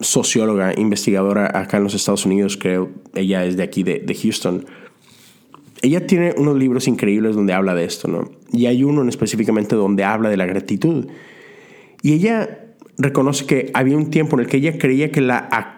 socióloga, 0.00 0.78
investigadora 0.78 1.58
acá 1.58 1.78
en 1.78 1.84
los 1.84 1.94
Estados 1.94 2.26
Unidos, 2.26 2.56
creo, 2.56 2.90
ella 3.14 3.44
es 3.44 3.56
de 3.56 3.62
aquí, 3.62 3.82
de 3.82 4.18
Houston, 4.22 4.66
ella 5.82 6.06
tiene 6.06 6.34
unos 6.36 6.56
libros 6.56 6.88
increíbles 6.88 7.36
donde 7.36 7.52
habla 7.52 7.74
de 7.74 7.84
esto, 7.84 8.08
¿no? 8.08 8.30
Y 8.52 8.66
hay 8.66 8.84
uno 8.84 9.06
específicamente 9.08 9.76
donde 9.76 10.04
habla 10.04 10.30
de 10.30 10.36
la 10.36 10.46
gratitud. 10.46 11.08
Y 12.02 12.12
ella 12.12 12.74
reconoce 12.96 13.44
que 13.44 13.70
había 13.74 13.96
un 13.96 14.10
tiempo 14.10 14.36
en 14.36 14.44
el 14.44 14.46
que 14.46 14.58
ella 14.58 14.78
creía 14.78 15.10
que 15.10 15.20
la 15.20 15.73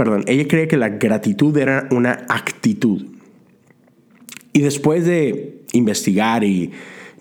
perdón, 0.00 0.24
ella 0.28 0.48
creía 0.48 0.66
que 0.66 0.78
la 0.78 0.88
gratitud 0.88 1.54
era 1.58 1.86
una 1.90 2.24
actitud. 2.30 3.04
Y 4.54 4.60
después 4.60 5.04
de 5.04 5.60
investigar 5.74 6.42
y 6.42 6.70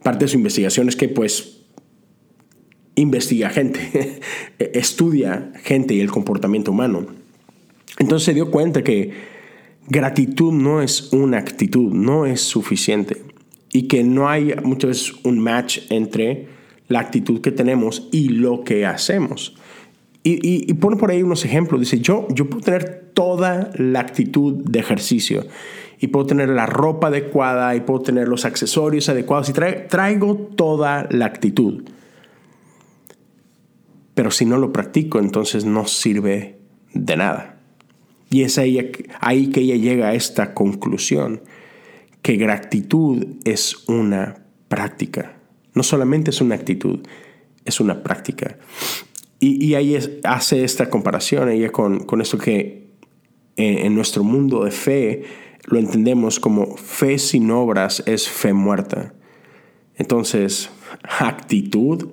parte 0.01 0.24
de 0.24 0.29
su 0.29 0.38
investigación 0.38 0.88
es 0.88 0.95
que 0.95 1.09
pues 1.09 1.57
investiga 2.95 3.50
gente, 3.50 4.21
estudia 4.59 5.51
gente 5.62 5.93
y 5.93 6.00
el 6.00 6.09
comportamiento 6.09 6.71
humano. 6.71 7.05
Entonces 7.98 8.25
se 8.25 8.33
dio 8.33 8.50
cuenta 8.50 8.81
que 8.81 9.12
gratitud 9.89 10.53
no 10.53 10.81
es 10.81 11.12
una 11.12 11.38
actitud, 11.38 11.91
no 11.91 12.25
es 12.25 12.39
suficiente. 12.39 13.24
Y 13.74 13.89
que 13.89 14.05
no 14.05 14.29
hay 14.29 14.53
muchas 14.63 14.88
veces 14.88 15.13
un 15.25 15.39
match 15.39 15.79
entre 15.89 16.48
la 16.88 17.01
actitud 17.01 17.41
que 17.41 17.51
tenemos 17.51 18.07
y 18.13 18.29
lo 18.29 18.63
que 18.63 18.86
hacemos. 18.86 19.57
Y, 20.22 20.74
pone 20.74 20.98
por 20.98 21.12
ahí 21.12 21.24
unos 21.24 21.46
ejemplos. 21.46 21.80
Dice, 21.80 22.00
yo, 22.00 22.28
yo 22.30 22.50
puedo 22.50 22.64
tener 22.64 23.12
toda 23.14 23.72
la 23.76 24.02
actitud 24.02 24.54
de 24.64 24.80
ejercicio. 24.80 25.46
Y 26.00 26.08
puedo 26.08 26.26
tener 26.26 26.50
la 26.50 26.66
ropa 26.66 27.08
adecuada 27.08 27.76
y 27.76 27.82
puedo 27.82 28.02
tener 28.02 28.28
los 28.28 28.46
accesorios 28.46 29.10
adecuados. 29.10 29.50
Y 29.50 29.54
traigo 29.54 30.36
toda 30.36 31.08
la 31.10 31.26
actitud. 31.26 31.84
Pero 34.14 34.32
si 34.32 34.46
no 34.46 34.58
lo 34.58 34.74
practico, 34.74 35.20
entonces 35.20 35.66
no 35.66 35.88
sirve 35.88 36.60
de 36.94 37.16
nada. 37.16 37.60
Y 38.30 38.44
es 38.44 38.58
ahí, 38.58 38.92
ahí 39.22 39.48
que 39.48 39.62
ella 39.62 39.76
llega 39.76 40.10
a 40.10 40.14
esta 40.14 40.54
conclusión, 40.54 41.42
que 42.22 42.36
gratitud 42.36 43.26
es 43.46 43.88
una 43.88 44.44
práctica. 44.68 45.38
No 45.74 45.84
solamente 45.84 46.32
es 46.32 46.42
una 46.42 46.56
actitud, 46.56 47.00
es 47.66 47.80
una 47.80 48.04
práctica. 48.04 48.58
Y, 49.41 49.74
ahí 49.75 49.98
hace 50.25 50.65
esta 50.65 50.89
comparación 50.89 51.50
ella 51.50 51.72
con, 51.72 52.03
con 52.03 52.19
esto 52.19 52.38
que 52.38 52.89
en, 53.55 53.77
en, 53.77 53.96
nuestro 53.96 54.24
mundo 54.24 54.65
de 54.65 54.72
fe 54.72 55.24
lo 55.65 55.79
entendemos 55.79 56.41
como 56.41 56.75
fe 56.75 57.17
sin 57.17 57.50
obras 57.51 58.03
es 58.05 58.27
fe 58.27 58.51
muerta. 58.51 59.13
Entonces, 59.96 60.69
actitud 61.19 62.10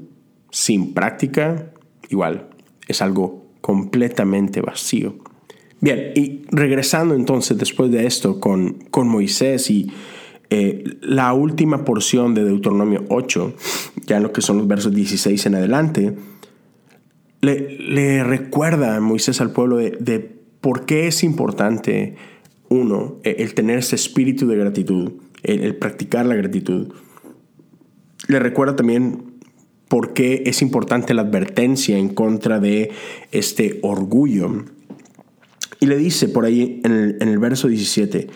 sin 0.50 0.94
práctica, 0.94 1.72
igual, 2.08 2.48
es 2.86 3.02
algo 3.02 3.46
completamente 3.60 4.60
vacío. 4.60 5.16
Bien, 5.80 6.12
y 6.14 6.42
regresando 6.50 7.14
entonces 7.14 7.58
después 7.58 7.90
de 7.90 8.06
esto 8.06 8.40
con, 8.40 8.74
con 8.90 9.08
Moisés 9.08 9.70
y 9.70 9.90
eh, 10.48 10.84
la 11.02 11.32
última 11.32 11.84
porción 11.84 12.34
de 12.34 12.44
Deuteronomio 12.44 13.04
8, 13.08 13.54
ya 14.06 14.16
en 14.16 14.22
lo 14.22 14.32
que 14.32 14.40
son 14.40 14.58
los 14.58 14.68
versos 14.68 14.94
16 14.94 15.46
en 15.46 15.54
adelante, 15.56 16.16
le, 17.40 18.24
recuerda 18.24 18.96
a 18.96 19.00
Moisés 19.00 19.40
al 19.40 19.52
pueblo 19.52 19.76
de, 19.76 20.36
por 20.60 20.86
qué 20.86 21.06
es 21.06 21.22
importante, 21.22 22.16
uno, 22.68 23.16
e, 23.22 23.36
el 23.38 23.54
tener 23.54 23.78
ese 23.78 23.96
espíritu 23.96 24.46
de 24.46 24.56
gratitud, 24.56 25.12
el, 25.42 25.76
practicar 25.76 26.26
la 26.26 26.34
gratitud. 26.34 26.92
Le 28.28 28.38
recuerda 28.38 28.76
también 28.76 29.34
por 29.88 30.12
qué 30.14 30.42
es 30.46 30.62
importante 30.62 31.14
la 31.14 31.22
advertencia 31.22 31.96
en 31.96 32.08
contra 32.08 32.58
de 32.58 32.90
este 33.30 33.78
orgullo. 33.82 34.64
Y 35.78 35.86
le 35.86 35.96
dice 35.96 36.28
por 36.28 36.44
ahí 36.44 36.80
en 36.84 36.92
el, 36.92 37.16
en 37.20 37.28
el, 37.28 37.38
verso 37.38 37.68
17, 37.68 38.28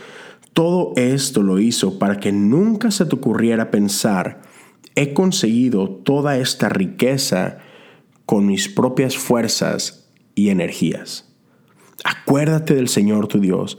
todo 0.52 0.92
esto 0.97 1.42
lo 1.42 1.59
hizo 1.59 1.99
para 1.99 2.21
que 2.21 2.33
nunca 2.33 2.90
se 2.90 3.07
te 3.07 3.16
ocurriera 3.16 3.71
pensar, 3.71 4.42
he 4.95 5.14
conseguido 5.14 5.88
toda 5.88 6.38
esta 6.38 6.69
riqueza 6.69 7.59
con 8.30 8.46
mis 8.46 8.68
propias 8.68 9.18
fuerzas 9.18 10.08
y 10.37 10.50
energías. 10.50 11.28
Acuérdate 12.04 12.76
del 12.76 12.87
Señor 12.87 13.26
tu 13.26 13.40
Dios. 13.40 13.76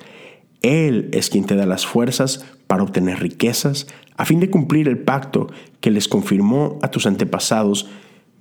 Él 0.62 1.08
es 1.14 1.30
quien 1.30 1.46
te 1.46 1.56
da 1.56 1.66
las 1.66 1.86
fuerzas 1.86 2.44
para 2.68 2.84
obtener 2.84 3.22
riquezas 3.22 3.88
a 4.18 4.26
fin 4.26 4.42
de 4.42 4.50
cumplir 4.50 4.90
el 4.90 4.98
pacto 4.98 5.48
que 5.80 5.90
les 5.90 6.10
confirmó 6.10 6.80
a 6.82 6.92
tus 6.92 7.06
antepasados 7.06 7.90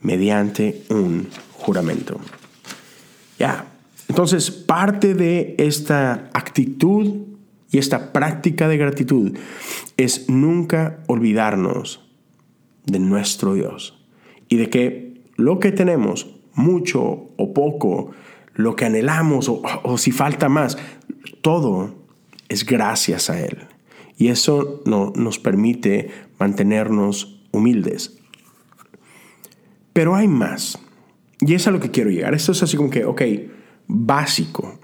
mediante 0.00 0.82
un 0.88 1.28
juramento. 1.52 2.18
Ya, 3.38 3.66
entonces 4.08 4.50
parte 4.50 5.14
de 5.14 5.54
esta 5.58 6.28
actitud 6.32 7.18
y 7.70 7.78
esta 7.78 8.12
práctica 8.12 8.66
de 8.66 8.78
gratitud 8.78 9.38
es 9.96 10.28
nunca 10.28 11.04
olvidarnos 11.06 12.00
de 12.84 12.98
nuestro 12.98 13.54
Dios 13.54 13.96
y 14.48 14.56
de 14.56 14.70
que 14.70 15.09
lo 15.40 15.58
que 15.58 15.72
tenemos, 15.72 16.34
mucho 16.54 17.00
o 17.36 17.52
poco, 17.52 18.12
lo 18.54 18.76
que 18.76 18.84
anhelamos 18.84 19.48
o, 19.48 19.98
si 19.98 20.12
falta 20.12 20.48
más, 20.48 20.78
todo 21.42 21.94
es 22.48 22.64
gracias 22.64 23.30
a 23.30 23.40
Él. 23.40 23.66
Y 24.16 24.28
eso 24.28 24.82
no, 24.84 25.12
nos 25.16 25.38
permite 25.38 26.10
mantenernos 26.38 27.40
humildes. 27.52 28.18
Pero 29.92 30.14
hay 30.14 30.28
más. 30.28 30.78
Y 31.40 31.54
es 31.54 31.66
a 31.66 31.70
lo 31.70 31.80
que 31.80 31.90
quiero 31.90 32.10
llegar. 32.10 32.34
Esto 32.34 32.52
es 32.52 32.62
así 32.62 32.76
como 32.76 32.90
que, 32.90 33.04
ok, 33.04 33.22
básico. 33.86 34.78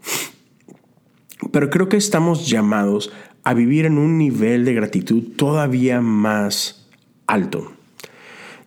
Pero 1.52 1.68
creo 1.68 1.88
que 1.88 1.98
estamos 1.98 2.48
llamados 2.48 3.12
a 3.44 3.54
vivir 3.54 3.84
en 3.84 3.98
un 3.98 4.18
nivel 4.18 4.64
de 4.64 4.74
gratitud 4.74 5.22
todavía 5.36 6.00
más 6.00 6.88
alto. 7.26 7.75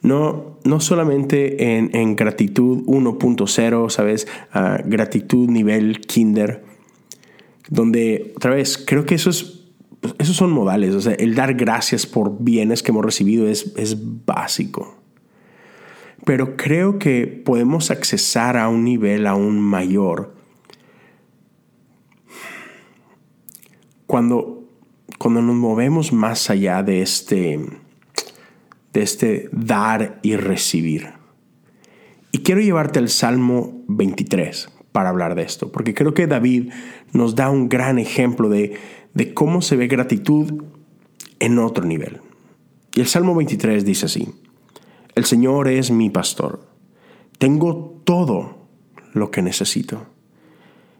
No, 0.01 0.57
no 0.63 0.79
solamente 0.79 1.77
en, 1.77 2.15
gratitud 2.15 2.83
1.0, 2.85 3.89
¿sabes? 3.89 4.27
Ah, 4.53 4.81
gratitud 4.85 5.49
nivel 5.49 6.01
kinder, 6.01 6.63
donde, 7.69 8.33
otra 8.37 8.51
vez, 8.51 8.77
creo 8.77 9.05
que 9.05 9.15
eso 9.15 9.29
es, 9.29 9.65
esos 10.17 10.35
son 10.35 10.51
modales. 10.51 10.95
O 10.95 11.01
sea, 11.01 11.13
el 11.13 11.35
dar 11.35 11.53
gracias 11.55 12.05
por 12.05 12.41
bienes 12.41 12.81
que 12.81 12.91
hemos 12.91 13.03
recibido 13.03 13.47
es, 13.47 13.73
es 13.75 13.97
básico. 14.25 14.95
Pero 16.25 16.55
creo 16.55 16.99
que 16.99 17.27
podemos 17.27 17.91
accesar 17.91 18.57
a 18.57 18.69
un 18.69 18.83
nivel 18.83 19.27
aún 19.27 19.59
mayor 19.59 20.39
cuando, 24.09 24.67
cuando 25.19 25.43
nos 25.43 25.55
movemos 25.55 26.11
más 26.11 26.49
allá 26.49 26.81
de 26.81 27.03
este, 27.03 27.59
de 28.93 29.01
este 29.01 29.49
dar 29.51 30.19
y 30.21 30.35
recibir. 30.35 31.13
Y 32.31 32.39
quiero 32.39 32.61
llevarte 32.61 32.99
al 32.99 33.09
Salmo 33.09 33.83
23 33.87 34.69
para 34.91 35.09
hablar 35.09 35.35
de 35.35 35.43
esto, 35.43 35.71
porque 35.71 35.93
creo 35.93 36.13
que 36.13 36.27
David 36.27 36.71
nos 37.13 37.35
da 37.35 37.49
un 37.49 37.69
gran 37.69 37.99
ejemplo 37.99 38.49
de, 38.49 38.77
de 39.13 39.33
cómo 39.33 39.61
se 39.61 39.75
ve 39.75 39.87
gratitud 39.87 40.63
en 41.39 41.59
otro 41.59 41.85
nivel. 41.85 42.21
Y 42.95 43.01
el 43.01 43.07
Salmo 43.07 43.35
23 43.35 43.85
dice 43.85 44.07
así, 44.07 44.29
El 45.15 45.25
Señor 45.25 45.67
es 45.67 45.91
mi 45.91 46.09
pastor, 46.09 46.67
tengo 47.37 48.01
todo 48.03 48.67
lo 49.13 49.31
que 49.31 49.41
necesito 49.41 50.07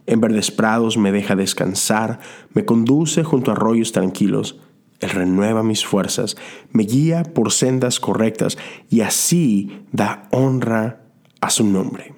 en 0.10 0.22
verdes 0.22 0.50
prados 0.50 0.98
me 0.98 1.12
deja 1.12 1.36
descansar, 1.36 2.20
me 2.56 2.66
conduce 2.66 3.24
junto 3.24 3.52
a 3.52 3.54
arroyos 3.54 3.92
tranquilos. 3.92 4.60
Él 5.00 5.10
renueva 5.12 5.64
mis 5.64 5.86
fuerzas, 5.86 6.36
me 6.72 6.84
guía 6.84 7.24
por 7.24 7.52
sendas 7.52 8.00
correctas 8.00 8.58
y 8.90 9.02
así 9.02 9.84
da 9.92 10.28
honra 10.32 11.04
a 11.42 11.50
su 11.50 11.66
nombre. 11.66 12.14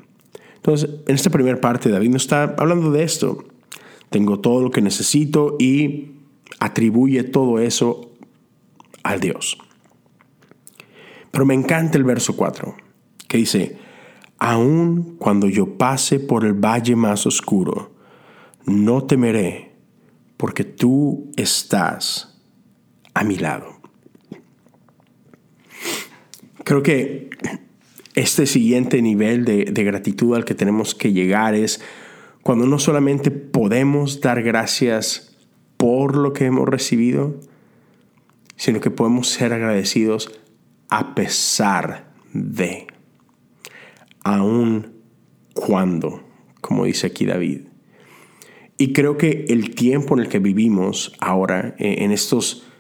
Entonces, 0.56 0.90
en 1.08 1.16
esta 1.16 1.30
primera 1.30 1.60
parte, 1.62 1.90
David 1.90 2.10
nos 2.10 2.24
está 2.24 2.56
hablando 2.58 2.92
de 2.92 3.04
esto. 3.04 3.46
Tengo 4.10 4.40
todo 4.40 4.62
lo 4.62 4.72
que 4.72 4.82
necesito 4.82 5.56
y 5.60 6.14
atribuye 6.60 7.24
todo 7.24 7.60
eso 7.60 8.12
al 9.04 9.20
Dios. 9.20 9.58
Pero 11.32 11.46
me 11.46 11.54
encanta 11.54 11.98
el 11.98 12.04
verso 12.04 12.36
4, 12.36 12.76
que 13.28 13.38
dice, 13.38 13.78
Aun 14.38 15.18
cuando 15.18 15.48
yo 15.48 15.78
pase 15.78 16.20
por 16.20 16.46
el 16.46 16.54
valle 16.54 16.96
más 16.96 17.26
oscuro, 17.28 17.92
no 18.66 19.04
temeré, 19.04 19.76
porque 20.38 20.64
tú 20.64 21.32
estás 21.38 22.31
a 23.14 23.24
mi 23.24 23.38
lado. 23.38 23.82
Creo 26.64 26.84
que 26.84 27.30
este 28.16 28.46
siguiente 28.46 29.02
nivel 29.02 29.46
de, 29.46 29.84
gratitud 29.84 30.36
al 30.36 30.46
que 30.46 30.56
tenemos 30.56 30.96
que 30.96 31.14
llegar 31.14 31.56
es 31.56 31.82
cuando 32.44 32.66
no 32.66 32.80
solamente 32.80 33.32
podemos 33.32 34.22
dar 34.22 34.42
gracias 34.44 35.38
por 35.78 36.16
lo 36.16 36.34
que 36.34 36.46
hemos 36.46 36.68
recibido, 36.68 37.40
sino 38.56 38.80
que 38.80 38.92
podemos 38.92 39.30
ser 39.30 39.54
agradecidos 39.54 40.40
a 40.90 41.16
pesar 41.16 42.12
de 42.34 42.88
aun 44.24 44.94
cuando, 45.54 46.24
como 46.62 46.86
dice 46.86 47.08
aquí 47.08 47.26
David. 47.26 47.62
Y 48.78 48.94
creo 48.94 49.18
que 49.18 49.46
el 49.50 49.76
tiempo 49.76 50.16
en 50.16 50.22
el 50.22 50.30
que 50.30 50.40
vivimos 50.40 51.14
ahora, 51.20 51.76
eh, 51.78 51.98
en 52.00 52.12
estos 52.12 52.71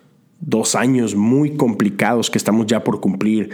dos 0.41 0.75
años 0.75 1.15
muy 1.15 1.55
complicados 1.55 2.29
que 2.29 2.37
estamos 2.37 2.65
ya 2.65 2.83
por 2.83 2.99
cumplir 2.99 3.51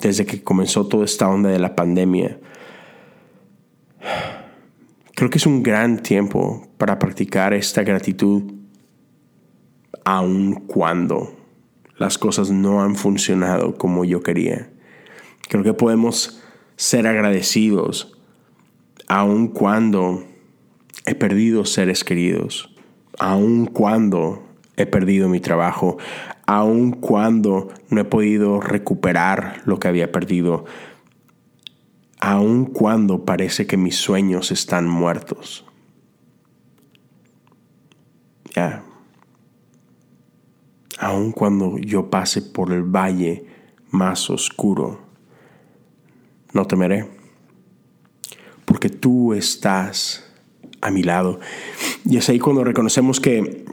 desde 0.00 0.26
que 0.26 0.42
comenzó 0.42 0.86
toda 0.86 1.04
esta 1.04 1.28
onda 1.28 1.50
de 1.50 1.58
la 1.58 1.76
pandemia, 1.76 2.38
creo 5.14 5.28
que 5.30 5.38
es 5.38 5.46
un 5.46 5.62
gran 5.62 6.02
tiempo 6.02 6.66
para 6.78 6.98
practicar 6.98 7.52
esta 7.52 7.82
gratitud 7.82 8.54
aun 10.04 10.54
cuando 10.66 11.36
las 11.98 12.16
cosas 12.16 12.50
no 12.50 12.82
han 12.82 12.96
funcionado 12.96 13.74
como 13.76 14.04
yo 14.04 14.22
quería. 14.22 14.70
Creo 15.48 15.62
que 15.62 15.74
podemos 15.74 16.40
ser 16.76 17.06
agradecidos, 17.06 18.18
aun 19.08 19.48
cuando 19.48 20.24
he 21.04 21.14
perdido 21.14 21.64
seres 21.64 22.04
queridos, 22.04 22.74
aun 23.18 23.66
cuando 23.66 24.47
he 24.78 24.86
perdido 24.86 25.28
mi 25.28 25.40
trabajo, 25.40 25.98
aun 26.46 26.92
cuando 26.92 27.68
no 27.90 28.00
he 28.00 28.04
podido 28.04 28.60
recuperar 28.60 29.60
lo 29.66 29.78
que 29.78 29.88
había 29.88 30.12
perdido, 30.12 30.64
aun 32.20 32.64
cuando 32.64 33.24
parece 33.24 33.66
que 33.66 33.76
mis 33.76 33.96
sueños 33.96 34.52
están 34.52 34.88
muertos. 34.88 35.66
Ya. 38.54 38.84
Aun 40.98 41.32
cuando 41.32 41.76
yo 41.78 42.08
pase 42.08 42.40
por 42.40 42.72
el 42.72 42.84
valle 42.84 43.44
más 43.90 44.30
oscuro 44.30 45.08
no 46.52 46.66
temeré, 46.66 47.06
porque 48.64 48.88
tú 48.88 49.34
estás 49.34 50.24
a 50.80 50.90
mi 50.90 51.02
lado. 51.02 51.40
Y 52.04 52.16
es 52.16 52.28
ahí 52.28 52.38
cuando 52.38 52.64
reconocemos 52.64 53.20
que 53.20 53.64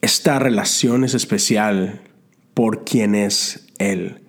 esta 0.00 0.38
relación 0.38 1.04
es 1.04 1.14
especial 1.14 2.02
por 2.54 2.84
quien 2.84 3.14
es 3.14 3.66
Él, 3.78 4.22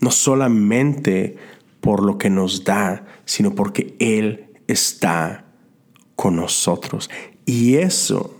no 0.00 0.10
solamente 0.10 1.36
por 1.80 2.02
lo 2.02 2.18
que 2.18 2.30
nos 2.30 2.64
da, 2.64 3.06
sino 3.24 3.54
porque 3.54 3.96
Él 3.98 4.46
está 4.66 5.44
con 6.16 6.36
nosotros. 6.36 7.10
Y 7.44 7.76
eso 7.76 8.36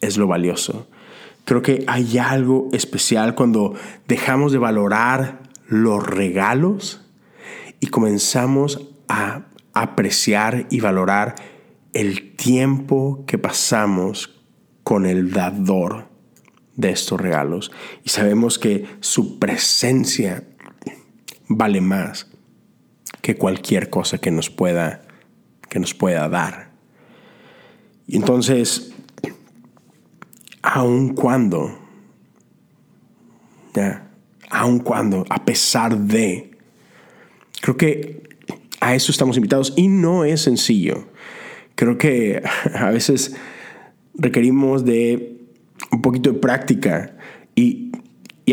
es 0.00 0.16
lo 0.16 0.26
valioso. 0.26 0.88
Creo 1.44 1.62
que 1.62 1.84
hay 1.86 2.18
algo 2.18 2.68
especial 2.72 3.34
cuando 3.34 3.74
dejamos 4.08 4.52
de 4.52 4.58
valorar 4.58 5.42
los 5.68 6.04
regalos 6.06 7.02
y 7.80 7.88
comenzamos 7.88 8.88
a 9.08 9.46
apreciar 9.72 10.66
y 10.70 10.80
valorar 10.80 11.34
el 11.92 12.34
tiempo 12.34 13.24
que 13.26 13.38
pasamos 13.38 14.35
con 14.86 15.04
el 15.04 15.32
dador 15.32 16.06
de 16.76 16.90
estos 16.90 17.20
regalos. 17.20 17.72
Y 18.04 18.10
sabemos 18.10 18.56
que 18.56 18.86
su 19.00 19.40
presencia 19.40 20.44
vale 21.48 21.80
más 21.80 22.28
que 23.20 23.34
cualquier 23.34 23.90
cosa 23.90 24.18
que 24.18 24.30
nos 24.30 24.48
pueda, 24.48 25.02
que 25.68 25.80
nos 25.80 25.92
pueda 25.92 26.28
dar. 26.28 26.70
Y 28.06 28.14
entonces, 28.14 28.94
aun 30.62 31.16
cuando, 31.16 31.76
ya, 33.74 34.08
aun 34.50 34.78
cuando, 34.78 35.24
a 35.28 35.44
pesar 35.44 35.98
de, 35.98 36.56
Creo 37.60 37.76
que 37.76 38.22
a 38.78 38.94
eso 38.94 39.10
estamos 39.10 39.36
invitados 39.36 39.72
y 39.74 39.88
no 39.88 40.24
es 40.24 40.42
sencillo. 40.42 41.08
Creo 41.74 41.98
que 41.98 42.40
a 42.74 42.90
veces 42.92 43.34
requerimos 44.18 44.84
de 44.84 45.36
un 45.90 46.02
poquito 46.02 46.32
de 46.32 46.38
práctica 46.38 47.16
y, 47.54 47.92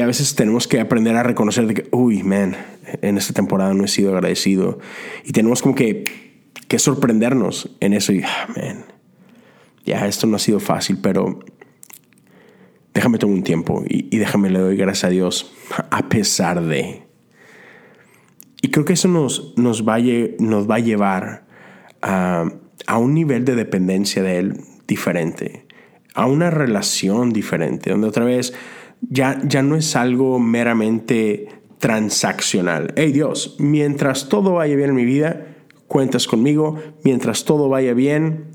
a 0.02 0.08
veces 0.08 0.34
tenemos 0.34 0.68
que 0.68 0.80
aprender 0.80 1.16
a 1.16 1.22
reconocer 1.22 1.68
de 1.68 1.76
que, 1.76 1.88
uy, 1.92 2.24
man, 2.24 2.56
en 3.04 3.18
esta 3.20 3.32
temporada 3.32 3.76
no 3.76 3.84
he 3.84 3.88
sido 3.88 4.12
agradecido. 4.16 4.80
Y 5.24 5.34
tenemos 5.34 5.62
como 5.62 5.76
que, 5.76 6.04
que 6.68 6.80
sorprendernos 6.80 7.76
en 7.80 7.94
eso 7.94 8.12
y, 8.12 8.24
ah, 8.24 8.48
ya 9.86 10.08
esto 10.08 10.26
no 10.26 10.38
ha 10.38 10.40
sido 10.40 10.60
fácil, 10.60 10.98
pero 11.00 11.40
déjame 12.96 13.20
tomar 13.20 13.36
un 13.36 13.44
tiempo 13.44 13.84
y, 13.88 14.08
y 14.10 14.18
déjame 14.18 14.50
le 14.50 14.60
doy 14.60 14.78
gracias 14.78 15.04
a 15.04 15.10
Dios 15.10 15.54
a 15.92 16.10
pesar 16.10 16.64
de. 16.64 17.04
Y 18.64 18.70
creo 18.70 18.86
que 18.86 18.94
eso 18.94 19.08
nos, 19.08 19.54
nos, 19.58 19.88
va, 19.88 19.96
a, 19.96 20.02
nos 20.40 20.68
va 20.68 20.76
a 20.76 20.80
llevar 20.80 21.46
a, 22.02 22.46
a 22.88 22.98
un 22.98 23.14
nivel 23.14 23.46
de 23.46 23.54
dependencia 23.56 24.24
de 24.24 24.40
Él 24.40 24.54
diferente, 24.88 25.66
a 26.16 26.28
una 26.28 26.50
relación 26.50 27.32
diferente, 27.32 27.92
donde 27.92 28.08
otra 28.08 28.26
vez 28.26 28.54
ya, 29.02 29.40
ya 29.44 29.62
no 29.64 29.76
es 29.76 29.96
algo 29.96 30.40
meramente 30.40 31.50
transaccional. 31.80 32.94
Hey 32.96 33.12
Dios, 33.12 33.56
mientras 33.60 34.30
todo 34.30 34.54
vaya 34.54 34.76
bien 34.76 34.92
en 34.92 34.96
mi 34.96 35.06
vida, 35.06 35.48
cuentas 35.88 36.28
conmigo, 36.28 36.80
mientras 37.04 37.44
todo 37.46 37.70
vaya 37.70 37.94
bien, 37.94 38.46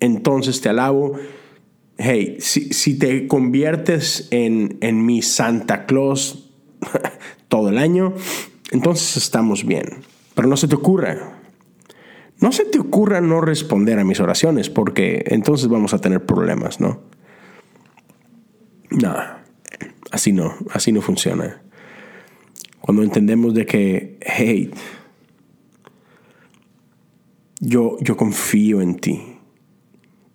entonces 0.00 0.60
te 0.60 0.68
alabo. 0.68 1.18
Hey, 1.98 2.36
si, 2.38 2.72
si 2.72 2.98
te 2.98 3.26
conviertes 3.26 4.28
en, 4.30 4.78
en 4.80 5.04
mi 5.04 5.20
Santa 5.22 5.86
Claus 5.86 6.50
todo 7.48 7.70
el 7.70 7.78
año, 7.78 8.14
entonces 8.70 9.16
estamos 9.16 9.66
bien. 9.66 10.04
Pero 10.34 10.48
no 10.48 10.56
se 10.56 10.68
te 10.68 10.76
ocurra. 10.76 11.37
No 12.40 12.52
se 12.52 12.64
te 12.64 12.78
ocurra 12.78 13.20
no 13.20 13.40
responder 13.40 13.98
a 13.98 14.04
mis 14.04 14.20
oraciones, 14.20 14.70
porque 14.70 15.24
entonces 15.26 15.68
vamos 15.68 15.92
a 15.92 16.00
tener 16.00 16.24
problemas, 16.24 16.80
¿no? 16.80 17.00
No, 18.90 19.14
así 20.10 20.32
no, 20.32 20.54
así 20.70 20.92
no 20.92 21.02
funciona. 21.02 21.62
Cuando 22.80 23.02
entendemos 23.02 23.54
de 23.54 23.66
que, 23.66 24.18
hey, 24.20 24.70
yo, 27.60 27.96
yo 28.00 28.16
confío 28.16 28.80
en 28.80 28.96
ti. 28.96 29.20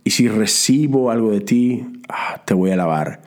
Y 0.03 0.11
si 0.11 0.27
recibo 0.27 1.09
algo 1.09 1.31
de 1.31 1.41
ti, 1.41 1.85
ah, 2.09 2.43
te 2.45 2.53
voy 2.53 2.71
a 2.71 2.73
alabar. 2.73 3.21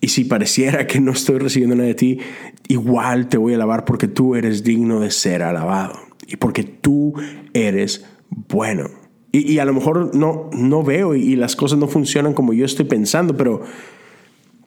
Y 0.00 0.08
si 0.08 0.24
pareciera 0.24 0.86
que 0.86 1.00
no 1.00 1.10
estoy 1.10 1.38
recibiendo 1.38 1.74
nada 1.74 1.88
de 1.88 1.94
ti, 1.94 2.20
igual 2.68 3.28
te 3.28 3.36
voy 3.36 3.52
a 3.52 3.56
alabar 3.56 3.84
porque 3.84 4.06
tú 4.06 4.36
eres 4.36 4.62
digno 4.62 5.00
de 5.00 5.10
ser 5.10 5.42
alabado. 5.42 6.07
Y 6.28 6.36
porque 6.36 6.62
tú 6.62 7.14
eres 7.54 8.04
bueno. 8.30 8.90
Y, 9.32 9.58
a 9.58 9.64
lo 9.64 9.74
mejor 9.74 10.14
no, 10.14 10.50
no 10.52 10.82
veo 10.82 11.14
y, 11.14 11.36
las 11.36 11.56
cosas 11.56 11.78
no 11.78 11.88
funcionan 11.88 12.34
como 12.34 12.52
yo 12.52 12.64
estoy 12.64 12.84
pensando, 12.84 13.36
pero, 13.36 13.62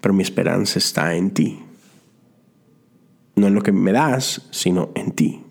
pero 0.02 0.14
mi 0.14 0.24
esperanza 0.24 0.80
está 0.80 1.16
en 1.16 1.32
ti. 1.32 1.60
No 3.36 3.48
en 3.48 3.54
lo 3.54 3.62
que 3.62 3.72
me 3.72 3.92
das, 3.92 4.48
sino 4.52 4.90
en 4.96 5.12
ti. 5.12 5.42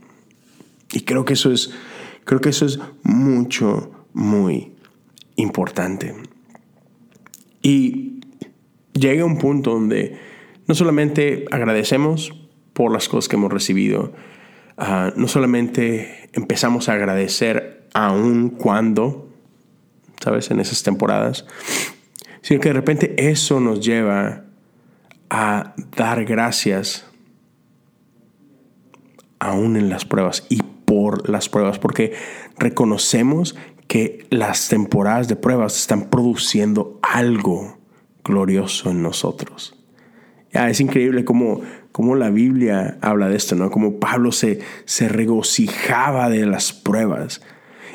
Y 0.92 1.00
creo 1.02 1.24
que 1.24 1.34
eso 1.34 1.52
es, 1.52 1.70
creo 2.24 2.40
que 2.40 2.50
eso 2.50 2.66
es 2.66 2.80
mucho, 3.04 3.90
muy 4.12 4.72
importante. 5.36 6.14
Y 7.62 8.20
llega 8.92 9.24
un 9.24 9.38
punto 9.38 9.70
donde 9.70 10.18
no 10.66 10.74
solamente 10.74 11.46
agradecemos 11.50 12.32
por 12.72 12.92
las 12.92 13.08
cosas 13.08 13.28
que 13.28 13.36
hemos 13.36 13.52
recibido, 13.52 14.12
ah, 14.80 15.12
no 15.14 15.28
solamente 15.28 16.28
empezamos 16.32 16.88
a 16.88 16.94
agradecer 16.94 17.88
aún 17.94 18.50
cuando, 18.50 19.28
¿sabes? 20.22 20.50
En 20.50 20.58
esas 20.58 20.82
temporadas, 20.82 21.46
sino 22.42 22.60
que 22.60 22.70
de 22.70 22.74
repente 22.74 23.30
eso 23.30 23.60
nos 23.60 23.84
lleva 23.84 24.44
a 25.28 25.74
dar 25.96 26.24
gracias 26.24 27.06
aún 29.38 29.76
en 29.76 29.88
las 29.88 30.04
pruebas 30.04 30.46
y 30.48 30.62
por 30.62 31.28
las 31.28 31.48
pruebas, 31.48 31.78
porque 31.78 32.14
reconocemos 32.58 33.56
que 33.86 34.26
las 34.30 34.68
temporadas 34.68 35.28
de 35.28 35.36
pruebas 35.36 35.76
están 35.76 36.10
produciendo 36.10 36.98
algo 37.02 37.78
glorioso 38.24 38.90
en 38.90 39.02
nosotros. 39.02 39.76
Ya, 40.52 40.68
es 40.68 40.80
increíble 40.80 41.24
cómo, 41.24 41.60
cómo, 42.00 42.16
la 42.16 42.30
Biblia 42.30 42.98
habla 43.02 43.28
de 43.28 43.36
esto, 43.36 43.54
¿no? 43.56 43.70
Como 43.70 44.00
Pablo 44.00 44.32
se, 44.32 44.60
se 44.86 45.08
regocijaba 45.08 46.30
de 46.30 46.46
las 46.46 46.72
pruebas. 46.72 47.42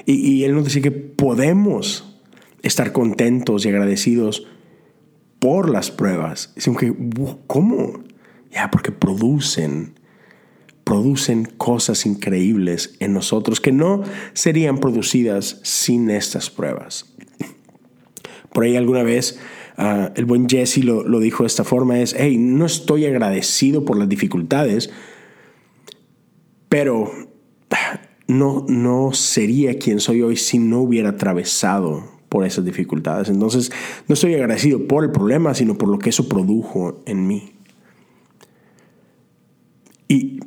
Y, 0.06 0.14
y 0.14 0.44
él 0.44 0.54
nos 0.54 0.66
decía 0.66 0.84
que 0.84 0.92
podemos 0.92 2.20
estar 2.62 2.92
contentos 2.92 3.66
y 3.66 3.70
agradecidos 3.70 4.48
por 5.40 5.70
las 5.70 5.90
pruebas. 5.90 6.54
Es 6.56 6.70
que, 6.78 6.94
¿cómo? 7.48 8.04
Ya, 8.52 8.70
porque 8.72 8.92
producen 8.92 9.96
producen 10.84 11.46
cosas 11.46 12.06
increíbles 12.06 12.96
en 13.00 13.12
nosotros 13.12 13.60
que 13.60 13.72
no 13.72 14.04
serían 14.34 14.78
producidas 14.78 15.60
sin 15.64 16.12
estas 16.12 16.52
pruebas. 16.52 17.16
Por 18.54 18.64
ahí 18.64 18.78
alguna 18.78 19.02
vez 19.02 19.40
ah, 19.78 20.12
el 20.16 20.26
buen 20.26 20.48
Jesse 20.50 20.84
lo, 20.84 21.04
lo, 21.04 21.20
dijo 21.20 21.44
de 21.44 21.48
esta 21.48 21.64
forma, 21.64 22.00
es, 22.00 22.16
hey, 22.18 22.38
no 22.38 22.66
estoy 22.66 23.06
agradecido 23.06 23.86
por 23.86 23.98
las 23.98 24.10
dificultades, 24.10 24.90
pero 26.70 27.12
no, 28.28 28.66
no 28.68 29.14
sería 29.14 29.78
quien 29.78 30.00
soy 30.00 30.22
hoy 30.22 30.36
si 30.38 30.60
no 30.60 30.80
hubiera 30.80 31.10
atravesado 31.10 32.04
por 32.30 32.46
esas 32.46 32.66
dificultades. 32.66 33.30
Entonces, 33.30 33.72
no 34.08 34.14
estoy 34.14 34.34
agradecido 34.34 34.88
por 34.88 35.04
el 35.04 35.12
problema, 35.12 35.54
sino 35.54 35.78
por 35.78 35.90
lo 35.90 36.00
que 36.00 36.10
eso 36.10 36.28
produjo 36.28 37.04
en 37.06 37.28
mí. 37.28 37.54
Y 40.08 40.40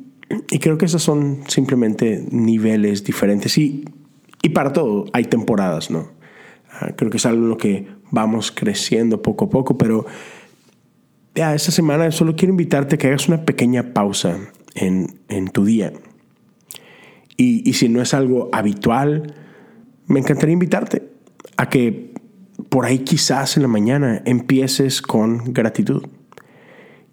y 0.49 0.59
creo 0.59 0.77
que 0.77 0.85
esos 0.85 1.03
son 1.03 1.39
simplemente 1.47 2.25
niveles 2.31 3.03
diferentes. 3.03 3.57
Y, 3.57 3.85
y 4.41 4.49
para 4.49 4.73
todo 4.73 5.05
hay 5.13 5.25
temporadas, 5.25 5.89
¿no? 5.89 6.11
Ah, 6.71 6.93
creo 6.95 7.09
que 7.09 7.17
es 7.17 7.25
algo 7.25 7.43
en 7.43 7.49
lo 7.49 7.57
que 7.57 7.87
vamos 8.11 8.51
creciendo 8.51 9.21
poco 9.21 9.45
a 9.45 9.49
poco, 9.49 9.77
pero 9.77 10.05
ya 11.35 11.53
esta 11.55 11.71
semana 11.71 12.11
solo 12.11 12.35
quiero 12.35 12.51
invitarte 12.51 12.95
a 12.95 12.97
que 12.97 13.07
hagas 13.07 13.27
una 13.27 13.45
pequeña 13.45 13.93
pausa 13.93 14.37
en, 14.75 15.19
en 15.29 15.47
tu 15.49 15.65
día. 15.65 15.93
Y, 17.37 17.67
y 17.69 17.73
si 17.73 17.87
no 17.87 18.01
es 18.01 18.13
algo 18.13 18.49
habitual, 18.51 19.33
me 20.07 20.19
encantaría 20.19 20.53
invitarte 20.53 21.03
a 21.57 21.69
que 21.69 22.13
por 22.69 22.85
ahí 22.85 22.99
quizás 22.99 23.55
en 23.55 23.63
la 23.63 23.69
mañana 23.69 24.21
empieces 24.25 25.01
con 25.01 25.53
gratitud. 25.53 26.03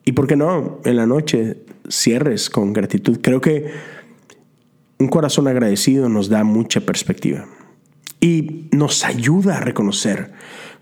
Y 0.04 0.12
por 0.12 0.26
qué 0.26 0.36
no, 0.36 0.80
en 0.84 0.96
la 0.96 1.06
noche 1.06 1.58
cierres 1.88 2.50
con 2.50 2.72
gratitud. 2.72 3.18
Creo 3.22 3.40
que 3.40 3.66
un 4.98 5.08
corazón 5.08 5.48
agradecido 5.48 6.08
nos 6.08 6.28
da 6.28 6.44
mucha 6.44 6.80
perspectiva 6.80 7.46
y 8.20 8.68
nos 8.72 9.04
ayuda 9.04 9.58
a 9.58 9.60
reconocer. 9.60 10.32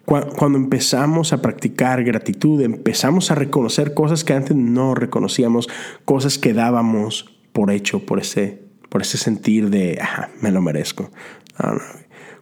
Cuando 0.04 0.58
empezamos 0.58 1.32
a 1.32 1.40
practicar 1.40 2.04
gratitud, 2.04 2.60
empezamos 2.60 3.30
a 3.30 3.34
reconocer 3.34 3.94
cosas 3.94 4.22
que 4.22 4.34
antes 4.34 4.54
no 4.54 4.94
reconocíamos, 4.94 5.68
cosas 6.04 6.38
que 6.38 6.52
dábamos 6.52 7.38
por 7.52 7.70
hecho, 7.70 8.04
por 8.04 8.18
ese, 8.18 8.62
por 8.90 9.00
ese 9.00 9.16
sentir 9.16 9.70
de, 9.70 9.98
me 10.42 10.50
lo 10.50 10.60
merezco. 10.60 11.10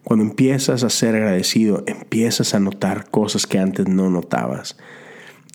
Cuando 0.02 0.24
empiezas 0.24 0.82
a 0.82 0.90
ser 0.90 1.14
agradecido, 1.14 1.84
empiezas 1.86 2.54
a 2.54 2.60
notar 2.60 3.10
cosas 3.10 3.46
que 3.46 3.58
antes 3.58 3.86
no 3.86 4.10
notabas. 4.10 4.76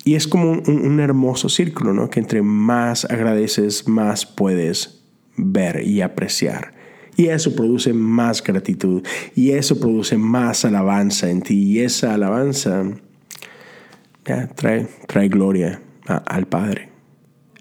Y 0.05 0.15
es 0.15 0.25
como 0.25 0.51
un, 0.51 0.99
hermoso 1.01 1.49
círculo, 1.49 1.91
¿no? 1.91 2.09
Que 2.09 2.21
entre 2.21 2.41
más 2.41 3.03
agradeces, 3.03 3.89
más 3.89 4.25
puedes 4.25 5.03
ver 5.35 5.83
y 5.85 6.01
apreciar. 6.01 6.76
Y 7.17 7.27
eso 7.27 7.53
produce 7.55 7.91
más 7.91 8.41
gratitud. 8.41 9.03
Y 9.35 9.51
eso 9.51 9.79
produce 9.79 10.17
más 10.17 10.63
alabanza 10.63 11.29
en 11.29 11.41
ti. 11.41 11.63
Y 11.63 11.79
esa 11.79 12.13
alabanza 12.13 12.85
trae, 14.55 14.87
trae 15.07 15.27
gloria 15.27 15.81
al 16.05 16.47
Padre. 16.47 16.89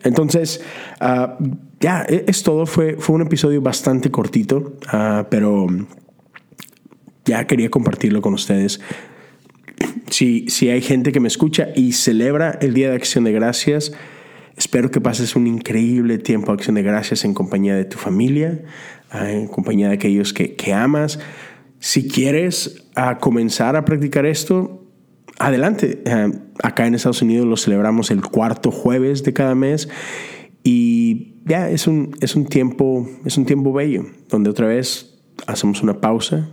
Entonces, 0.05 0.61
ah, 1.01 1.37
ya, 1.81 2.07
e, 2.09 2.27
es 2.29 2.45
todo. 2.45 2.67
Fue, 2.67 2.97
fue 2.99 3.17
un 3.17 3.23
episodio 3.23 3.61
bastante 3.61 4.13
cortito, 4.13 4.77
ah, 4.93 5.27
pero 5.29 5.67
ya 7.25 7.45
quería 7.47 7.71
compartirlo 7.71 8.23
con 8.23 8.35
ustedes 8.35 8.81
si, 10.11 10.47
si 10.49 10.69
hay 10.69 10.81
gente 10.81 11.13
que 11.13 11.21
me 11.21 11.29
escucha 11.29 11.69
y 11.75 11.93
celebra 11.93 12.59
el 12.61 12.75
Día 12.75 12.91
de 12.91 12.97
Acción 12.97 13.25
de 13.25 13.33
Gracias, 13.33 13.93
espero 14.57 14.91
que 14.91 15.01
pases 15.01 15.37
un 15.37 15.47
increíble 15.47 16.19
tiempo 16.19 16.49
de 16.49 16.55
Acción 16.55 16.77
de 16.77 16.83
Gracias 16.83 17.25
en 17.25 17.35
compañía 17.35 17.75
de 17.75 17.85
tu 17.85 17.99
familia, 17.99 18.63
ah, 19.11 19.31
en 19.31 19.49
compañía 19.49 19.89
de 19.89 19.95
aquellos 19.95 20.33
que, 20.33 20.55
que 20.55 20.73
amas. 20.73 21.19
Si 21.79 22.09
quieres 22.09 22.89
ah, 22.95 23.19
comenzar 23.19 23.77
a 23.77 23.85
practicar 23.85 24.27
esto, 24.27 24.87
adelante. 25.39 26.03
Ah, 26.07 26.31
acá 26.63 26.87
en 26.87 26.95
Estados 26.95 27.23
Unidos 27.23 27.47
lo 27.47 27.57
celebramos 27.57 28.11
el 28.11 28.23
cuarto 28.23 28.71
jueves 28.71 29.23
de 29.23 29.33
cada 29.33 29.55
mes 29.55 29.89
y 30.63 31.35
ya 31.45 31.71
es 31.71 31.87
un, 31.87 32.17
es 32.21 32.35
un 32.35 32.47
tiempo 32.47 33.09
es 33.25 33.37
un 33.39 33.47
tiempo 33.47 33.73
bello 33.73 34.07
donde 34.29 34.51
otra 34.51 34.67
vez 34.67 35.21
hacemos 35.47 35.83
una 35.83 36.01
pausa, 36.01 36.51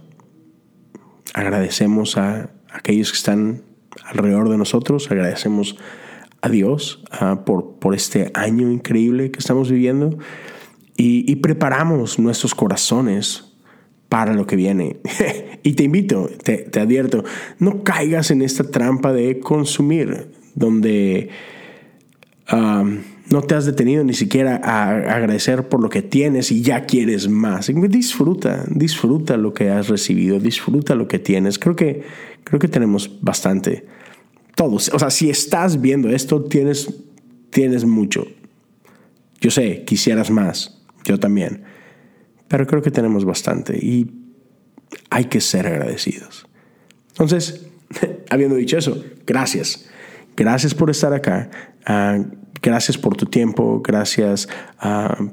agradecemos 1.33 2.17
a 2.17 2.51
aquellos 2.71 3.11
que 3.11 3.17
están 3.17 3.63
alrededor 4.05 4.49
de 4.49 4.57
nosotros. 4.57 5.09
Agradecemos 5.09 5.77
a 5.77 6.02
Dios 6.49 7.03
ah, 7.12 7.43
por, 7.45 7.75
por 7.79 7.95
este 7.95 8.32
año 8.34 8.71
increíble 8.71 9.32
que 9.32 9.39
estamos 9.39 9.71
viviendo 9.71 10.17
y, 10.95 11.36
preparamos 11.38 12.19
nuestros 12.19 12.53
corazones 12.53 13.45
para 14.10 14.34
lo 14.34 14.45
que 14.45 14.56
viene. 14.56 14.97
y 15.63 15.73
te 15.73 15.84
invito, 15.84 16.29
te, 16.43 16.79
advierto, 16.79 17.23
no 17.60 17.84
caigas 17.84 18.32
en 18.32 18.41
esta 18.41 18.63
trampa 18.63 19.12
de 19.12 19.39
consumir, 19.39 20.32
donde 20.56 21.29
no 22.51 23.41
te 23.41 23.56
has 23.56 23.65
detenido 23.65 24.03
ni 24.03 24.13
siquiera 24.13 24.62
a 24.63 25.15
agradecer 25.15 25.67
por 25.67 25.82
lo 25.82 25.89
que 25.89 26.03
tienes 26.03 26.51
y 26.51 26.62
ya 26.62 26.86
quieres 26.86 27.27
más. 27.27 27.71
Disfruta, 27.89 28.63
disfruta 28.69 29.38
lo 29.38 29.53
que 29.53 29.69
has 29.71 29.88
recibido, 29.88 30.39
disfruta 30.39 30.93
lo 30.93 31.08
que 31.08 31.17
tienes. 31.17 31.58
Creo 31.58 31.75
que, 31.75 32.03
creo 32.43 32.60
que 32.60 32.67
tenemos 32.67 33.19
bastante. 33.21 33.86
Todos. 34.55 34.89
O 34.93 34.99
sea, 34.99 35.09
si 35.09 35.29
estás 35.29 35.81
viendo 35.81 36.09
esto, 36.09 36.43
tienes, 36.43 36.93
tienes 37.49 37.85
mucho. 37.85 38.27
Yo 39.41 39.51
sé, 39.51 39.83
quisieras 39.83 40.29
más. 40.29 40.81
Yo 41.03 41.19
también. 41.19 41.63
Pero 42.47 42.67
creo 42.67 42.81
que 42.81 42.91
tenemos 42.91 43.25
bastante 43.25 43.77
y 43.77 44.11
hay 45.09 45.25
que 45.25 45.41
ser 45.41 45.67
agradecidos. 45.67 46.45
Entonces, 47.09 47.65
habiendo 48.29 48.55
dicho 48.55 48.77
eso, 48.77 49.03
gracias. 49.25 49.89
Gracias 50.35 50.73
por 50.73 50.89
estar 50.89 51.13
acá. 51.13 51.49
Ah, 51.85 52.19
gracias 52.61 52.97
por 52.97 53.15
tu 53.15 53.25
tiempo, 53.25 53.81
gracias 53.81 54.47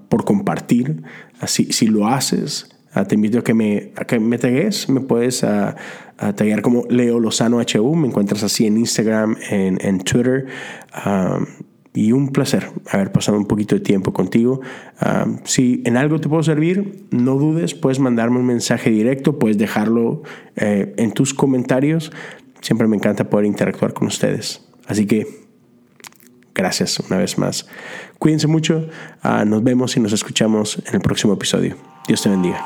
por 0.08 0.24
compartir. 0.24 1.02
Así, 1.38 1.72
si 1.72 1.86
lo 1.86 2.06
haces, 2.08 2.69
te 3.06 3.14
invito 3.14 3.38
a 3.38 3.44
que 3.44 3.54
me, 3.54 3.92
a 3.96 4.04
que 4.04 4.18
me 4.18 4.38
tagues, 4.38 4.88
me 4.88 5.00
puedes 5.00 5.44
a, 5.44 5.76
taggear 6.16 6.60
como 6.60 6.84
Leo 6.88 7.18
Lozano 7.18 7.58
HU, 7.58 7.94
me 7.96 8.08
encuentras 8.08 8.42
así 8.42 8.66
en 8.66 8.76
Instagram, 8.76 9.36
en, 9.50 9.78
en 9.80 10.00
Twitter 10.00 10.46
y 11.92 12.12
un 12.12 12.28
placer 12.28 12.70
haber 12.90 13.10
pasado 13.10 13.36
un 13.36 13.46
poquito 13.46 13.74
de 13.74 13.80
tiempo 13.80 14.12
contigo. 14.12 14.60
Ah, 15.00 15.26
si 15.44 15.82
en 15.84 15.96
algo 15.96 16.20
te 16.20 16.28
puedo 16.28 16.42
servir, 16.42 17.06
no 17.10 17.34
dudes, 17.34 17.74
puedes 17.74 17.98
mandarme 17.98 18.38
un 18.38 18.46
mensaje 18.46 18.90
directo, 18.90 19.38
puedes 19.38 19.58
dejarlo 19.58 20.22
eh, 20.56 20.94
en 20.96 21.12
tus 21.12 21.34
comentarios. 21.34 22.12
Siempre 22.60 22.86
me 22.86 22.96
encanta 22.96 23.28
poder 23.28 23.46
interactuar 23.46 23.92
con 23.92 24.06
ustedes. 24.06 24.64
Así 24.86 25.06
que 25.06 25.26
gracias 26.54 27.00
una 27.00 27.16
vez 27.16 27.38
más. 27.38 27.66
Cuídense 28.18 28.46
mucho, 28.46 28.88
ah, 29.22 29.44
nos 29.44 29.62
vemos 29.64 29.96
y 29.96 30.00
nos 30.00 30.12
escuchamos 30.12 30.80
en 30.86 30.94
el 30.94 31.00
próximo 31.00 31.32
episodio. 31.32 31.76
Dios 32.10 32.22
te 32.22 32.28
bendiga. 32.28 32.60